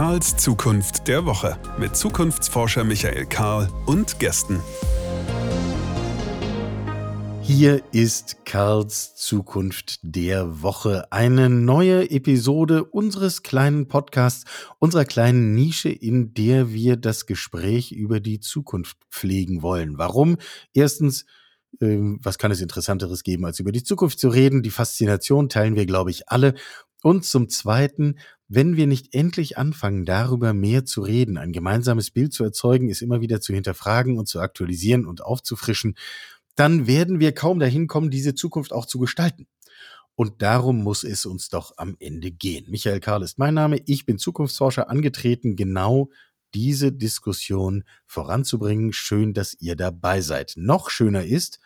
Karls 0.00 0.34
Zukunft 0.38 1.08
der 1.08 1.26
Woche 1.26 1.58
mit 1.78 1.94
Zukunftsforscher 1.94 2.84
Michael 2.84 3.26
Karl 3.26 3.68
und 3.84 4.18
Gästen. 4.18 4.58
Hier 7.42 7.82
ist 7.92 8.46
Karls 8.46 9.14
Zukunft 9.16 9.98
der 10.00 10.62
Woche. 10.62 11.12
Eine 11.12 11.50
neue 11.50 12.10
Episode 12.10 12.84
unseres 12.84 13.42
kleinen 13.42 13.88
Podcasts, 13.88 14.46
unserer 14.78 15.04
kleinen 15.04 15.54
Nische, 15.54 15.90
in 15.90 16.32
der 16.32 16.72
wir 16.72 16.96
das 16.96 17.26
Gespräch 17.26 17.92
über 17.92 18.20
die 18.20 18.40
Zukunft 18.40 18.96
pflegen 19.10 19.60
wollen. 19.60 19.98
Warum? 19.98 20.38
Erstens, 20.72 21.26
ähm, 21.82 22.18
was 22.22 22.38
kann 22.38 22.50
es 22.50 22.62
Interessanteres 22.62 23.22
geben, 23.22 23.44
als 23.44 23.60
über 23.60 23.70
die 23.70 23.82
Zukunft 23.82 24.18
zu 24.18 24.30
reden? 24.30 24.62
Die 24.62 24.70
Faszination 24.70 25.50
teilen 25.50 25.76
wir, 25.76 25.84
glaube 25.84 26.10
ich, 26.10 26.30
alle. 26.30 26.54
Und 27.02 27.24
zum 27.24 27.48
Zweiten, 27.48 28.18
wenn 28.48 28.76
wir 28.76 28.86
nicht 28.86 29.14
endlich 29.14 29.56
anfangen, 29.56 30.04
darüber 30.04 30.52
mehr 30.52 30.84
zu 30.84 31.02
reden, 31.02 31.38
ein 31.38 31.52
gemeinsames 31.52 32.10
Bild 32.10 32.32
zu 32.32 32.44
erzeugen, 32.44 32.90
es 32.90 33.00
immer 33.00 33.20
wieder 33.20 33.40
zu 33.40 33.54
hinterfragen 33.54 34.18
und 34.18 34.26
zu 34.26 34.40
aktualisieren 34.40 35.06
und 35.06 35.22
aufzufrischen, 35.22 35.96
dann 36.56 36.86
werden 36.86 37.20
wir 37.20 37.32
kaum 37.32 37.58
dahin 37.58 37.86
kommen, 37.86 38.10
diese 38.10 38.34
Zukunft 38.34 38.72
auch 38.72 38.86
zu 38.86 38.98
gestalten. 38.98 39.46
Und 40.14 40.42
darum 40.42 40.82
muss 40.82 41.04
es 41.04 41.24
uns 41.24 41.48
doch 41.48 41.72
am 41.78 41.96
Ende 41.98 42.30
gehen. 42.30 42.66
Michael 42.68 43.00
Karl 43.00 43.22
ist 43.22 43.38
mein 43.38 43.54
Name. 43.54 43.80
Ich 43.86 44.04
bin 44.04 44.18
Zukunftsforscher 44.18 44.90
angetreten, 44.90 45.56
genau 45.56 46.10
diese 46.52 46.92
Diskussion 46.92 47.84
voranzubringen. 48.06 48.92
Schön, 48.92 49.32
dass 49.32 49.54
ihr 49.60 49.76
dabei 49.76 50.20
seid. 50.20 50.54
Noch 50.56 50.90
schöner 50.90 51.24
ist, 51.24 51.60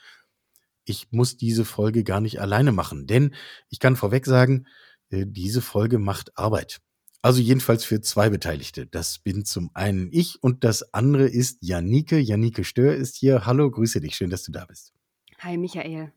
ich 0.85 1.09
muss 1.11 1.37
diese 1.37 1.65
Folge 1.65 2.05
gar 2.05 2.21
nicht 2.21 2.41
alleine 2.41 2.71
machen, 2.71 3.07
denn 3.07 3.35
ich 3.71 3.81
kann 3.81 3.97
vorweg 3.97 4.27
sagen, 4.27 4.67
diese 5.11 5.63
Folge 5.63 5.99
macht 5.99 6.37
Arbeit. 6.37 6.81
Also 7.23 7.41
jedenfalls 7.41 7.85
für 7.85 8.03
zwei 8.03 8.29
Beteiligte. 8.29 8.87
Das 8.87 9.19
bin 9.19 9.47
zum 9.47 9.71
einen 9.73 10.11
ich 10.13 10.43
und 10.43 10.63
das 10.63 10.93
andere 10.93 11.27
ist 11.27 11.59
Janike. 11.63 12.19
Janike 12.19 12.65
Stör 12.65 12.95
ist 12.95 13.17
hier. 13.17 13.47
Hallo, 13.47 13.71
grüße 13.71 14.01
dich. 14.03 14.15
Schön, 14.15 14.29
dass 14.29 14.43
du 14.43 14.53
da 14.53 14.67
bist. 14.67 14.93
Hi, 15.39 15.57
Michael. 15.57 16.13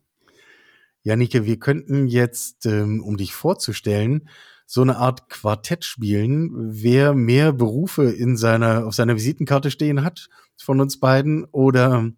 Janike, 1.04 1.46
wir 1.46 1.60
könnten 1.60 2.08
jetzt, 2.08 2.66
ähm, 2.66 3.02
um 3.02 3.16
dich 3.16 3.34
vorzustellen, 3.34 4.28
so 4.66 4.82
eine 4.82 4.98
Art 4.98 5.30
Quartett 5.30 5.86
spielen, 5.86 6.50
wer 6.54 7.14
mehr 7.14 7.54
Berufe 7.54 8.12
in 8.12 8.36
seiner, 8.36 8.86
auf 8.86 8.94
seiner 8.94 9.16
Visitenkarte 9.16 9.72
stehen 9.72 10.04
hat 10.04 10.28
von 10.58 10.82
uns 10.82 11.00
beiden 11.00 11.46
oder 11.46 12.12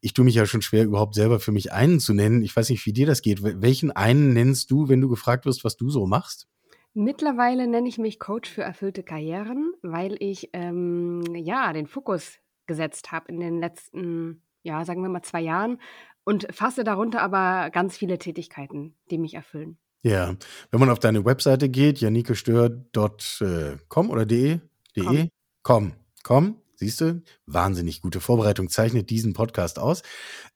ich 0.00 0.14
tue 0.14 0.24
mich 0.24 0.34
ja 0.34 0.46
schon 0.46 0.62
schwer, 0.62 0.84
überhaupt 0.84 1.14
selber 1.14 1.40
für 1.40 1.52
mich 1.52 1.72
einen 1.72 2.00
zu 2.00 2.14
nennen. 2.14 2.42
Ich 2.42 2.56
weiß 2.56 2.70
nicht, 2.70 2.84
wie 2.86 2.92
dir 2.92 3.06
das 3.06 3.22
geht. 3.22 3.42
Welchen 3.42 3.92
einen 3.92 4.32
nennst 4.32 4.70
du, 4.70 4.88
wenn 4.88 5.00
du 5.00 5.08
gefragt 5.08 5.46
wirst, 5.46 5.64
was 5.64 5.76
du 5.76 5.90
so 5.90 6.06
machst? 6.06 6.48
Mittlerweile 6.94 7.66
nenne 7.66 7.88
ich 7.88 7.98
mich 7.98 8.18
Coach 8.18 8.50
für 8.50 8.62
erfüllte 8.62 9.02
Karrieren, 9.02 9.74
weil 9.82 10.16
ich 10.18 10.50
ähm, 10.54 11.22
ja 11.34 11.72
den 11.72 11.86
Fokus 11.86 12.38
gesetzt 12.66 13.12
habe 13.12 13.28
in 13.28 13.38
den 13.38 13.60
letzten, 13.60 14.42
ja, 14.62 14.84
sagen 14.84 15.02
wir 15.02 15.10
mal 15.10 15.22
zwei 15.22 15.42
Jahren 15.42 15.78
und 16.24 16.48
fasse 16.50 16.84
darunter 16.84 17.22
aber 17.22 17.70
ganz 17.70 17.96
viele 17.96 18.18
Tätigkeiten, 18.18 18.96
die 19.10 19.18
mich 19.18 19.34
erfüllen. 19.34 19.78
Ja, 20.02 20.34
wenn 20.70 20.80
man 20.80 20.90
auf 20.90 20.98
deine 20.98 21.24
Webseite 21.24 21.68
geht, 21.68 22.00
janikestör.com 22.00 24.10
oder 24.10 24.24
de, 24.24 24.60
de, 24.96 25.28
com, 25.62 25.92
com, 26.22 26.56
siehst 26.76 27.00
du, 27.00 27.22
wahnsinnig 27.46 28.00
gute 28.00 28.20
Vorbereitung 28.20 28.68
zeichnet 28.68 29.10
diesen 29.10 29.32
Podcast 29.32 29.78
aus. 29.78 30.02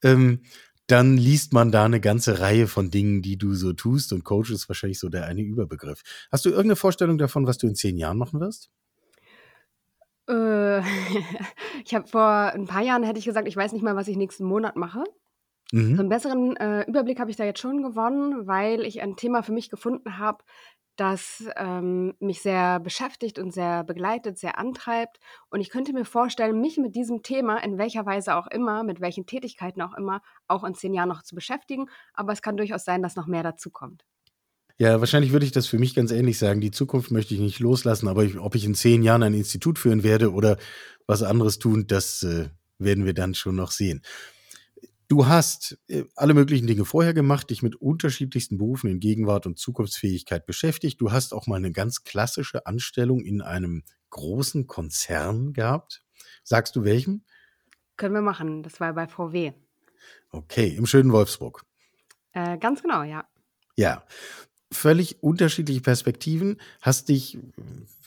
Ähm, 0.03 0.43
dann 0.87 1.17
liest 1.17 1.53
man 1.53 1.71
da 1.71 1.85
eine 1.85 2.01
ganze 2.01 2.41
Reihe 2.41 2.67
von 2.67 2.91
Dingen, 2.91 3.23
die 3.23 3.37
du 3.37 3.55
so 3.55 3.73
tust 3.73 4.13
und 4.13 4.25
Coach 4.25 4.51
ist 4.51 4.69
wahrscheinlich 4.69 4.99
so 4.99 5.09
der 5.09 5.27
eine 5.27 5.43
Überbegriff. 5.43 6.03
Hast 6.33 6.45
du 6.45 6.51
irgendeine 6.51 6.77
Vorstellung 6.77 7.17
davon, 7.17 7.47
was 7.47 7.59
du 7.59 7.69
in 7.69 7.77
zehn 7.77 7.97
Jahren 7.97 8.19
machen 8.19 8.41
wirst? 8.41 8.71
Äh, 10.29 10.81
ich 11.85 11.95
habe 11.95 12.09
vor 12.09 12.25
ein 12.25 12.67
paar 12.67 12.83
Jahren 12.83 13.05
hätte 13.05 13.19
ich 13.19 13.25
gesagt, 13.25 13.47
ich 13.47 13.57
weiß 13.57 13.73
nicht 13.73 13.83
mal, 13.83 13.97
was 13.97 14.09
ich 14.09 14.17
nächsten 14.17 14.45
Monat 14.45 14.77
mache. 14.77 15.05
Mhm. 15.73 15.95
So 15.95 16.01
einen 16.01 16.09
besseren 16.09 16.57
äh, 16.57 16.83
Überblick 16.89 17.21
habe 17.21 17.31
ich 17.31 17.37
da 17.37 17.45
jetzt 17.45 17.61
schon 17.61 17.83
gewonnen, 17.83 18.47
weil 18.47 18.85
ich 18.85 19.01
ein 19.01 19.17
Thema 19.17 19.43
für 19.43 19.53
mich 19.53 19.71
gefunden 19.71 20.19
habe, 20.19 20.43
das 21.01 21.45
ähm, 21.57 22.13
mich 22.21 22.43
sehr 22.43 22.79
beschäftigt 22.79 23.39
und 23.39 23.55
sehr 23.55 23.85
begleitet, 23.85 24.39
sehr 24.39 24.59
antreibt. 24.59 25.19
Und 25.49 25.61
ich 25.63 25.71
könnte 25.71 25.95
mir 25.95 26.05
vorstellen, 26.05 26.61
mich 26.61 26.77
mit 26.77 26.95
diesem 26.95 27.23
Thema 27.23 27.57
in 27.65 27.79
welcher 27.79 28.05
Weise 28.05 28.37
auch 28.37 28.47
immer, 28.49 28.83
mit 28.83 29.01
welchen 29.01 29.25
Tätigkeiten 29.25 29.81
auch 29.81 29.95
immer, 29.97 30.21
auch 30.47 30.63
in 30.63 30.75
zehn 30.75 30.93
Jahren 30.93 31.09
noch 31.09 31.23
zu 31.23 31.35
beschäftigen. 31.35 31.87
Aber 32.13 32.33
es 32.33 32.43
kann 32.43 32.59
durchaus 32.59 32.85
sein, 32.85 33.03
dass 33.03 33.17
noch 33.17 33.27
mehr 33.27 33.43
dazu 33.43 33.71
kommt. 33.71 34.05
Ja, 34.77 35.01
wahrscheinlich 35.01 35.33
würde 35.33 35.47
ich 35.47 35.53
das 35.53 35.67
für 35.67 35.79
mich 35.79 35.95
ganz 35.95 36.11
ähnlich 36.11 36.39
sagen. 36.39 36.61
Die 36.61 36.71
Zukunft 36.71 37.11
möchte 37.11 37.33
ich 37.33 37.41
nicht 37.41 37.61
loslassen, 37.61 38.07
aber 38.07 38.25
ich, 38.25 38.39
ob 38.39 38.55
ich 38.55 38.67
in 38.67 38.75
zehn 38.75 39.03
Jahren 39.03 39.23
ein 39.23 39.35
Institut 39.35 39.79
führen 39.79 40.03
werde 40.03 40.33
oder 40.33 40.59
was 41.07 41.23
anderes 41.23 41.59
tun, 41.59 41.87
das 41.87 42.23
äh, 42.23 42.51
werden 42.79 43.07
wir 43.07 43.15
dann 43.15 43.35
schon 43.35 43.57
noch 43.57 43.71
sehen. 43.71 44.03
Du 45.11 45.27
hast 45.27 45.77
äh, 45.89 46.05
alle 46.15 46.35
möglichen 46.35 46.69
Dinge 46.69 46.85
vorher 46.85 47.13
gemacht, 47.13 47.51
dich 47.51 47.65
mit 47.65 47.75
unterschiedlichsten 47.75 48.59
Berufen 48.59 48.89
in 48.89 49.01
Gegenwart 49.01 49.45
und 49.45 49.59
Zukunftsfähigkeit 49.59 50.47
beschäftigt. 50.47 51.01
Du 51.01 51.11
hast 51.11 51.35
auch 51.35 51.49
mal 51.49 51.57
eine 51.57 51.73
ganz 51.73 52.05
klassische 52.05 52.65
Anstellung 52.65 53.21
in 53.21 53.43
einem 53.43 53.83
großen 54.11 54.69
Konzern 54.69 55.53
gehabt. 55.53 56.05
Sagst 56.45 56.77
du 56.77 56.85
welchen? 56.85 57.25
Können 57.97 58.15
wir 58.15 58.23
machen. 58.23 58.63
Das 58.63 58.79
war 58.79 58.95
bei 58.95 59.09
VW. 59.09 59.53
Okay, 60.31 60.77
im 60.77 60.87
schönen 60.87 61.11
Wolfsburg. 61.11 61.65
Äh, 62.31 62.57
ganz 62.59 62.81
genau, 62.81 63.03
ja. 63.03 63.29
Ja 63.75 64.05
völlig 64.81 65.23
unterschiedliche 65.23 65.83
Perspektiven, 65.83 66.57
hast 66.81 67.11
dich, 67.11 67.39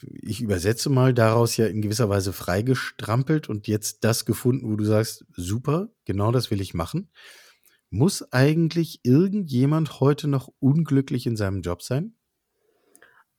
ich 0.01 0.41
übersetze 0.41 0.89
mal, 0.89 1.13
daraus 1.13 1.55
ja 1.55 1.67
in 1.67 1.83
gewisser 1.83 2.09
Weise 2.09 2.33
freigestrampelt 2.33 3.47
und 3.47 3.67
jetzt 3.67 4.03
das 4.03 4.25
gefunden, 4.25 4.71
wo 4.71 4.75
du 4.75 4.83
sagst, 4.83 5.25
super, 5.35 5.89
genau 6.05 6.31
das 6.31 6.49
will 6.49 6.61
ich 6.61 6.73
machen. 6.73 7.11
Muss 7.91 8.33
eigentlich 8.33 9.01
irgendjemand 9.03 9.99
heute 9.99 10.27
noch 10.27 10.51
unglücklich 10.59 11.27
in 11.27 11.35
seinem 11.35 11.61
Job 11.61 11.83
sein? 11.83 12.15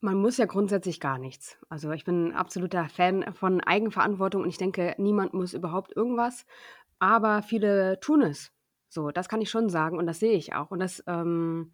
Man 0.01 0.17
muss 0.17 0.37
ja 0.37 0.47
grundsätzlich 0.47 1.01
gar 1.01 1.19
nichts. 1.19 1.57
Also 1.69 1.91
ich 1.91 2.05
bin 2.05 2.29
ein 2.29 2.35
absoluter 2.35 2.89
Fan 2.89 3.35
von 3.35 3.61
Eigenverantwortung 3.61 4.43
und 4.43 4.49
ich 4.49 4.59
denke, 4.59 4.95
niemand 4.99 5.35
muss 5.35 5.55
überhaupt 5.55 5.97
irgendwas, 5.97 6.47
aber 7.01 7.43
viele 7.43 7.99
tun 7.99 8.23
es. 8.23 8.53
So, 8.89 9.11
das 9.11 9.29
kann 9.29 9.41
ich 9.41 9.51
schon 9.51 9.71
sagen 9.71 9.99
und 9.99 10.07
das 10.07 10.21
sehe 10.21 10.37
ich 10.37 10.53
auch. 10.55 10.71
Und 10.71 10.79
das 10.79 11.03
ähm, 11.09 11.73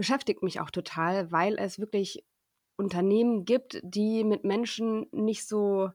beschäftigt 0.00 0.42
mich 0.42 0.60
auch 0.60 0.70
total, 0.70 1.30
weil 1.30 1.58
es 1.58 1.78
wirklich 1.78 2.24
Unternehmen 2.78 3.44
gibt, 3.44 3.78
die 3.82 4.24
mit 4.24 4.44
Menschen 4.44 5.04
nicht 5.12 5.46
so 5.46 5.90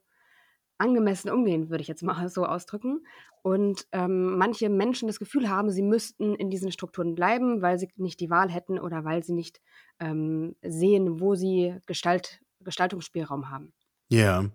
angemessen 0.77 1.31
umgehen, 1.31 1.71
würde 1.71 1.81
ich 1.81 1.88
jetzt 1.88 2.03
mal 2.03 2.29
so 2.29 2.45
ausdrücken. 2.45 3.03
Und 3.41 3.88
ähm, 3.91 4.38
manche 4.38 4.69
Menschen 4.69 5.07
das 5.07 5.17
Gefühl 5.17 5.49
haben, 5.49 5.71
sie 5.71 5.81
müssten 5.81 6.35
in 6.35 6.51
diesen 6.51 6.71
Strukturen 6.71 7.16
bleiben, 7.16 7.63
weil 7.63 7.79
sie 7.79 7.89
nicht 7.95 8.19
die 8.19 8.29
Wahl 8.29 8.51
hätten 8.51 8.77
oder 8.77 9.03
weil 9.05 9.23
sie 9.23 9.33
nicht 9.33 9.59
ähm, 9.99 10.55
sehen, 10.61 11.19
wo 11.19 11.33
sie 11.33 11.75
Gestalt, 11.87 12.41
Gestaltungsspielraum 12.59 13.49
haben. 13.49 13.73
Ja. 14.09 14.51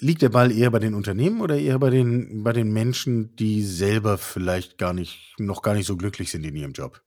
Liegt 0.00 0.22
der 0.22 0.30
Ball 0.30 0.50
eher 0.50 0.72
bei 0.72 0.80
den 0.80 0.94
Unternehmen 0.94 1.40
oder 1.40 1.56
eher 1.56 1.78
bei 1.78 1.90
den, 1.90 2.42
bei 2.42 2.52
den 2.52 2.72
Menschen, 2.72 3.36
die 3.36 3.62
selber 3.62 4.18
vielleicht 4.18 4.76
gar 4.76 4.92
nicht, 4.92 5.36
noch 5.38 5.62
gar 5.62 5.74
nicht 5.74 5.86
so 5.86 5.96
glücklich 5.96 6.32
sind 6.32 6.44
in 6.44 6.56
ihrem 6.56 6.72
Job? 6.72 7.00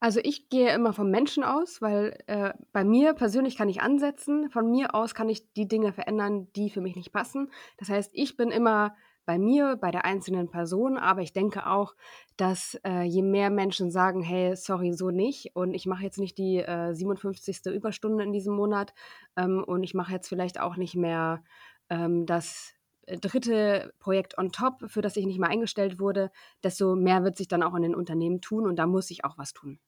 Also, 0.00 0.20
ich 0.22 0.48
gehe 0.48 0.72
immer 0.72 0.92
vom 0.92 1.10
Menschen 1.10 1.42
aus, 1.42 1.82
weil, 1.82 2.16
äh, 2.28 2.52
bei 2.72 2.84
mir 2.84 3.14
persönlich 3.14 3.56
kann 3.56 3.68
ich 3.68 3.80
ansetzen. 3.82 4.48
Von 4.50 4.70
mir 4.70 4.94
aus 4.94 5.12
kann 5.14 5.28
ich 5.28 5.52
die 5.54 5.66
Dinge 5.66 5.92
verändern, 5.92 6.46
die 6.54 6.70
für 6.70 6.80
mich 6.80 6.94
nicht 6.94 7.12
passen. 7.12 7.50
Das 7.78 7.88
heißt, 7.88 8.10
ich 8.14 8.36
bin 8.36 8.50
immer 8.52 8.94
bei 9.26 9.38
mir, 9.38 9.76
bei 9.76 9.90
der 9.90 10.04
einzelnen 10.04 10.50
Person, 10.50 10.96
aber 10.98 11.20
ich 11.22 11.32
denke 11.32 11.66
auch, 11.66 11.94
dass, 12.36 12.80
äh, 12.86 13.02
je 13.02 13.22
mehr 13.22 13.50
Menschen 13.50 13.90
sagen: 13.90 14.22
„Hey, 14.22 14.54
sorry, 14.56 14.92
so 14.92 15.10
nicht 15.10 15.56
und 15.56 15.74
ich 15.74 15.84
mache 15.86 16.04
jetzt 16.04 16.18
nicht 16.18 16.38
die, 16.38 16.58
äh, 16.58 16.94
57. 16.94 17.70
Überstunde 17.74 18.22
in 18.22 18.32
diesem 18.32 18.54
Monat, 18.54 18.94
ähm, 19.36 19.64
und 19.66 19.82
ich 19.82 19.94
mache 19.94 20.12
jetzt 20.12 20.28
vielleicht 20.28 20.60
auch 20.60 20.76
nicht 20.76 20.94
mehr, 20.94 21.42
ähm, 21.90 22.24
das, 22.24 22.72
äh, 23.06 23.18
dritte 23.18 23.92
Projekt 23.98 24.38
on 24.38 24.52
top, 24.52 24.84
für 24.88 25.02
das 25.02 25.16
ich 25.16 25.26
nicht 25.26 25.40
mehr 25.40 25.50
eingestellt 25.50 25.98
wurde“, 25.98 26.30
desto 26.62 26.94
mehr 26.94 27.24
wird 27.24 27.36
sich 27.36 27.48
dann 27.48 27.62
auch 27.64 27.74
in 27.74 27.82
den 27.82 27.94
Unternehmen 27.96 28.40
tun 28.40 28.64
und 28.66 28.76
da 28.76 28.86
muss 28.86 29.10
ich 29.10 29.24
auch 29.24 29.36
was 29.38 29.52
tun. 29.52 29.78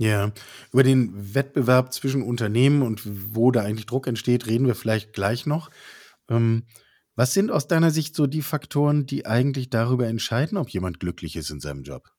Ja, 0.00 0.32
über 0.72 0.82
den 0.82 1.34
Wettbewerb 1.34 1.92
zwischen 1.92 2.22
Unternehmen 2.22 2.80
und 2.80 3.02
wo 3.34 3.50
da 3.50 3.60
eigentlich 3.60 3.84
Druck 3.84 4.06
entsteht, 4.06 4.46
reden 4.46 4.66
wir 4.66 4.74
vielleicht 4.74 5.12
gleich 5.12 5.44
noch. 5.44 5.68
Ähm, 6.30 6.64
was 7.16 7.34
sind 7.34 7.50
aus 7.50 7.68
deiner 7.68 7.90
Sicht 7.90 8.16
so 8.16 8.26
die 8.26 8.40
Faktoren, 8.40 9.04
die 9.04 9.26
eigentlich 9.26 9.68
darüber 9.68 10.06
entscheiden, 10.08 10.56
ob 10.56 10.70
jemand 10.70 11.00
glücklich 11.00 11.36
ist 11.36 11.50
in 11.50 11.60
seinem 11.60 11.82
Job? 11.82 12.10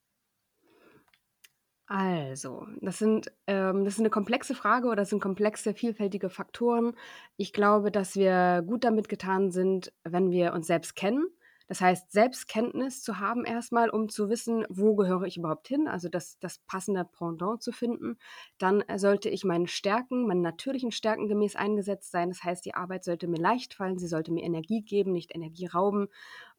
Also, 1.89 2.67
das 2.79 2.99
sind 2.99 3.31
ähm, 3.47 3.83
das 3.83 3.95
ist 3.95 3.99
'ne 3.99 4.09
komplexe 4.09 4.55
Frage 4.55 4.87
oder 4.87 4.97
das 4.97 5.09
sind 5.09 5.19
komplexe, 5.21 5.73
vielfältige 5.73 6.29
Faktoren. 6.29 6.93
Ich 7.37 7.51
glaube, 7.51 7.91
dass 7.91 8.15
wir 8.15 8.63
gut 8.65 8.83
damit 8.85 9.09
getan 9.09 9.51
sind, 9.51 9.91
wenn 10.03 10.31
wir 10.31 10.53
uns 10.53 10.67
selbst 10.67 10.95
kennen 10.95 11.25
Das 11.71 11.79
heißt, 11.79 12.11
Selbstkenntnis 12.11 13.01
zu 13.01 13.19
haben 13.19 13.45
erstmal, 13.45 13.89
um 13.89 14.09
zu 14.09 14.27
wissen, 14.29 14.65
wo 14.67 14.93
gehöre 14.97 15.23
ich 15.23 15.37
überhaupt 15.37 15.69
hin, 15.69 15.87
also 15.87 16.09
das, 16.09 16.37
das 16.39 16.59
passende 16.67 17.05
Pendant 17.05 17.63
zu 17.63 17.71
finden. 17.71 18.17
Dann 18.57 18.81
äh, 18.81 18.99
sollte 18.99 19.29
ich 19.29 19.45
meinen 19.45 19.67
Stärken, 19.67 20.27
meinen 20.27 20.41
natürlichen 20.41 20.91
Stärken 20.91 21.29
gemäß 21.29 21.55
eingesetzt 21.55 22.11
sein. 22.11 22.27
Das 22.27 22.43
heißt, 22.43 22.65
die 22.65 22.75
Arbeit 22.75 23.05
sollte 23.05 23.29
mir 23.29 23.39
leicht 23.39 23.73
fallen, 23.73 23.97
sie 23.97 24.07
sollte 24.07 24.33
mir 24.33 24.43
Energie 24.43 24.81
geben, 24.81 25.13
nicht 25.13 25.33
Energie 25.33 25.65
rauben. 25.67 26.09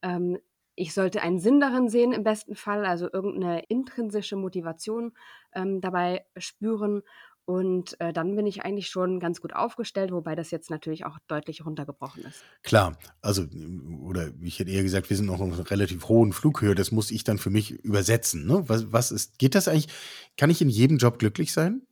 Ähm, 0.01 0.39
ich 0.77 0.95
sollte 0.95 1.21
einen 1.21 1.39
Sinn 1.39 1.61
darin 1.61 1.91
sehen 1.91 2.13
im 2.15 2.25
besten 2.25 2.55
Fall, 2.55 2.87
also 2.87 3.07
irgendeine 3.13 3.65
intrinsische 3.69 4.37
Motivation 4.37 5.13
ähm, 5.55 5.83
dabei 5.83 6.25
spüren. 6.39 7.03
Und 7.45 8.01
äh, 8.01 8.13
dann 8.13 8.37
bin 8.37 8.47
ich 8.47 8.63
eigentlich 8.63 8.89
schon 8.89 9.19
ganz 9.19 9.41
gut 9.41 9.55
aufgestellt, 9.55 10.13
wobei 10.13 10.37
das 10.37 10.53
jetzt 10.53 10.71
natürlich 10.71 11.05
auch 11.05 11.19
deutlich 11.27 11.67
runtergebrochen 11.67 12.25
ist. 12.25 12.45
Klar, 12.63 12.97
also, 13.21 13.45
oder 14.01 14.31
ich 14.41 14.61
hätte 14.61 14.71
eher 14.71 14.85
gesagt, 14.85 15.11
wir 15.11 15.17
sind 15.17 15.27
noch 15.27 15.41
auf 15.41 15.53
einer 15.53 15.71
relativ 15.71 16.09
hohen 16.09 16.33
Flughöhe. 16.33 16.77
Das 16.77 16.93
muss 16.93 17.11
ich 17.11 17.25
dann 17.25 17.39
für 17.39 17.51
mich 17.51 17.73
übersetzen. 17.73 18.47
Ne? 18.47 18.63
Was, 18.69 18.93
was 18.93 19.11
ist, 19.11 19.39
geht 19.39 19.57
das 19.57 19.67
eigentlich? 19.67 19.89
Kann 20.37 20.51
ich 20.51 20.63
in 20.63 20.69
jedem 20.69 20.99
Job 20.99 21.19
glücklich 21.19 21.53
sein? 21.53 21.83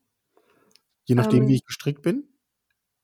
Je 1.05 1.17
nachdem, 1.17 1.49
wie 1.49 1.53
Ähm, 1.53 1.57
ich 1.57 1.65
gestrickt 1.65 2.03
bin? 2.03 2.31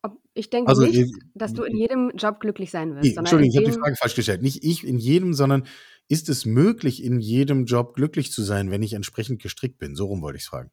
ob, 0.07 0.19
ich 0.35 0.51
denke 0.51 0.69
Also, 0.69 0.83
nicht, 0.83 0.97
äh, 0.97 1.07
dass 1.35 1.53
du 1.53 1.65
in 1.65 1.77
jedem 1.77 2.11
Job 2.17 2.41
glücklich 2.41 2.71
sein 2.71 2.95
wirst, 2.95 3.15
sondern 3.15 3.25
Entschuldigung, 3.25 3.51
ich 3.51 3.57
habe 3.57 3.67
die 3.67 3.73
dem, 3.73 3.81
Frage 3.81 3.97
falsch 3.97 4.15
gestellt. 4.15 4.43
Nicht 4.43 4.65
ich 4.65 4.87
in 4.87 4.99
jedem, 4.99 5.35
sondern 5.35 5.67
ist 6.09 6.29
es 6.29 6.47
möglich, 6.47 7.03
in 7.03 7.21
jedem 7.21 7.65
Job 7.65 7.95
glücklich 7.95 8.33
zu 8.33 8.43
sein, 8.43 8.71
wenn 8.71 8.83
ich 8.83 8.93
entsprechend 8.93 9.43
gestrickt 9.43 9.79
bin? 9.79 9.97
So 9.97 10.07
rum 10.07 10.23
wollte 10.23 10.39
ich's 10.39 10.47
fragen. 10.47 10.71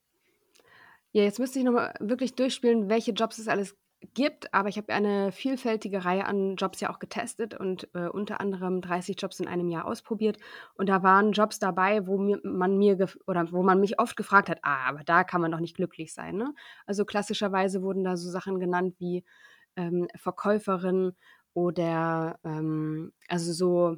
Ja, 1.13 1.23
jetzt 1.23 1.39
müsste 1.39 1.59
ich 1.59 1.65
nochmal 1.65 1.93
wirklich 1.99 2.35
durchspielen, 2.35 2.89
welche 2.89 3.11
Jobs 3.11 3.37
es 3.37 3.47
alles 3.47 3.77
gibt, 4.13 4.53
aber 4.53 4.67
ich 4.67 4.77
habe 4.77 4.91
eine 4.91 5.31
vielfältige 5.31 6.03
Reihe 6.03 6.25
an 6.25 6.55
Jobs 6.57 6.81
ja 6.81 6.89
auch 6.89 6.99
getestet 6.99 7.53
und 7.57 7.87
äh, 7.93 8.07
unter 8.07 8.41
anderem 8.41 8.81
30 8.81 9.15
Jobs 9.21 9.39
in 9.39 9.47
einem 9.47 9.69
Jahr 9.69 9.85
ausprobiert. 9.85 10.37
Und 10.75 10.89
da 10.89 11.03
waren 11.03 11.31
Jobs 11.31 11.59
dabei, 11.59 12.05
wo 12.07 12.17
mir, 12.17 12.39
man 12.43 12.77
mir 12.77 12.97
oder 13.27 13.51
wo 13.51 13.63
man 13.63 13.79
mich 13.79 13.99
oft 13.99 14.17
gefragt 14.17 14.49
hat, 14.49 14.59
ah, 14.63 14.89
aber 14.89 15.03
da 15.05 15.23
kann 15.23 15.39
man 15.41 15.51
doch 15.51 15.59
nicht 15.59 15.75
glücklich 15.75 16.13
sein. 16.13 16.35
Ne? 16.35 16.53
Also 16.85 17.05
klassischerweise 17.05 17.81
wurden 17.81 18.03
da 18.03 18.17
so 18.17 18.29
Sachen 18.29 18.59
genannt 18.59 18.95
wie 18.99 19.23
ähm, 19.77 20.07
Verkäuferin 20.15 21.13
oder 21.53 22.39
ähm, 22.43 23.13
also 23.29 23.53
so 23.53 23.97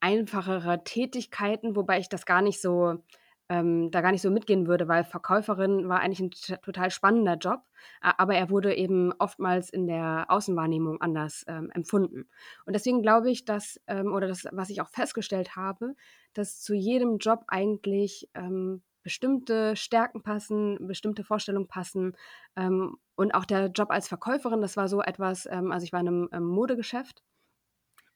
einfachere 0.00 0.84
Tätigkeiten, 0.84 1.74
wobei 1.76 2.00
ich 2.00 2.08
das 2.08 2.26
gar 2.26 2.42
nicht 2.42 2.60
so 2.60 3.02
ähm, 3.48 3.90
da 3.90 4.00
gar 4.00 4.12
nicht 4.12 4.22
so 4.22 4.30
mitgehen 4.30 4.66
würde, 4.66 4.88
weil 4.88 5.04
Verkäuferin 5.04 5.88
war 5.88 6.00
eigentlich 6.00 6.20
ein 6.20 6.60
total 6.62 6.90
spannender 6.90 7.36
Job, 7.36 7.62
aber 8.00 8.34
er 8.34 8.50
wurde 8.50 8.74
eben 8.74 9.12
oftmals 9.18 9.70
in 9.70 9.86
der 9.86 10.26
Außenwahrnehmung 10.28 11.00
anders, 11.00 11.44
ähm, 11.48 11.70
empfunden. 11.72 12.28
Und 12.66 12.74
deswegen 12.74 13.02
glaube 13.02 13.30
ich, 13.30 13.44
dass 13.44 13.80
ähm, 13.86 14.12
oder 14.12 14.28
das, 14.28 14.46
was 14.52 14.70
ich 14.70 14.80
auch 14.80 14.88
festgestellt 14.88 15.56
habe, 15.56 15.94
dass 16.34 16.60
zu 16.60 16.74
jedem 16.74 17.18
Job 17.18 17.44
eigentlich, 17.48 18.28
ähm, 18.34 18.82
bestimmte 19.02 19.74
Stärken 19.76 20.22
passen, 20.22 20.86
bestimmte 20.86 21.24
Vorstellungen 21.24 21.68
passen, 21.68 22.14
ähm, 22.56 22.96
und 23.16 23.34
auch 23.34 23.44
der 23.46 23.68
Job 23.68 23.90
als 23.90 24.06
Verkäuferin, 24.08 24.60
das 24.60 24.76
war 24.76 24.88
so 24.88 25.00
etwas 25.02 25.46
ähm, 25.50 25.72
also 25.72 25.84
ich 25.84 25.92
war 25.92 26.00
in 26.00 26.28
einem 26.30 26.46
Modegeschäft 26.46 27.22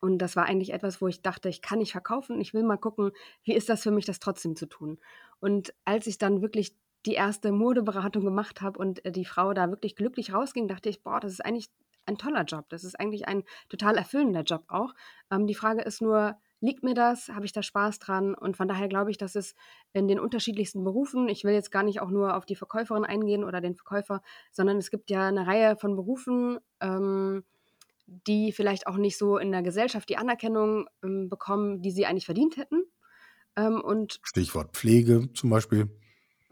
und 0.02 0.18
das 0.18 0.34
war 0.34 0.46
eigentlich 0.46 0.72
etwas, 0.72 1.00
wo 1.00 1.06
ich 1.06 1.22
dachte, 1.22 1.48
ich 1.48 1.62
kann 1.62 1.78
nicht 1.78 1.92
verkaufen. 1.92 2.40
Ich 2.40 2.52
will 2.52 2.64
mal 2.64 2.76
gucken, 2.76 3.12
wie 3.44 3.54
ist 3.54 3.68
das 3.68 3.84
für 3.84 3.92
mich, 3.92 4.04
das 4.04 4.18
trotzdem 4.18 4.56
zu 4.56 4.66
tun. 4.66 4.98
Und 5.38 5.72
als 5.84 6.08
ich 6.08 6.18
dann 6.18 6.42
wirklich 6.42 6.76
die 7.06 7.14
erste 7.14 7.52
Modeberatung 7.52 8.24
gemacht 8.24 8.62
habe 8.62 8.80
und 8.80 9.04
äh, 9.04 9.12
die 9.12 9.24
Frau 9.24 9.54
da 9.54 9.70
wirklich 9.70 9.94
glücklich 9.94 10.34
rausging, 10.34 10.66
dachte 10.66 10.88
ich, 10.88 11.04
boah, 11.04 11.20
das 11.20 11.30
ist 11.30 11.44
eigentlich 11.44 11.70
ein 12.06 12.18
toller 12.18 12.42
Job. 12.42 12.64
Das 12.70 12.82
ist 12.82 12.98
eigentlich 12.98 13.28
ein 13.28 13.44
total 13.68 13.96
erfüllender 13.96 14.42
Job 14.42 14.64
auch. 14.66 14.92
Ähm, 15.30 15.46
die 15.46 15.54
Frage 15.54 15.82
ist 15.82 16.02
nur, 16.02 16.36
liegt 16.60 16.82
mir 16.82 16.94
das? 16.94 17.28
Habe 17.28 17.44
ich 17.46 17.52
da 17.52 17.62
Spaß 17.62 18.00
dran? 18.00 18.34
Und 18.34 18.56
von 18.56 18.66
daher 18.66 18.88
glaube 18.88 19.12
ich, 19.12 19.18
dass 19.18 19.36
es 19.36 19.54
in 19.92 20.08
den 20.08 20.18
unterschiedlichsten 20.18 20.82
Berufen, 20.82 21.28
ich 21.28 21.44
will 21.44 21.54
jetzt 21.54 21.70
gar 21.70 21.84
nicht 21.84 22.00
auch 22.00 22.10
nur 22.10 22.36
auf 22.36 22.44
die 22.44 22.56
Verkäuferin 22.56 23.04
eingehen 23.04 23.44
oder 23.44 23.60
den 23.60 23.76
Verkäufer, 23.76 24.20
sondern 24.50 24.78
es 24.78 24.90
gibt 24.90 25.10
ja 25.10 25.28
eine 25.28 25.46
Reihe 25.46 25.76
von 25.76 25.94
Berufen, 25.94 26.58
ähm, 26.80 27.44
die 28.26 28.52
vielleicht 28.52 28.86
auch 28.86 28.96
nicht 28.96 29.18
so 29.18 29.38
in 29.38 29.52
der 29.52 29.62
Gesellschaft 29.62 30.08
die 30.08 30.16
Anerkennung, 30.16 30.86
ähm, 31.02 31.28
bekommen, 31.28 31.82
die 31.82 31.90
sie 31.90 32.06
eigentlich 32.06 32.26
verdient 32.26 32.56
hätten. 32.56 32.84
Ähm, 33.56 33.80
und 33.80 34.20
Stichwort 34.22 34.76
Pflege 34.76 35.32
zum 35.34 35.50
Beispiel. 35.50 35.88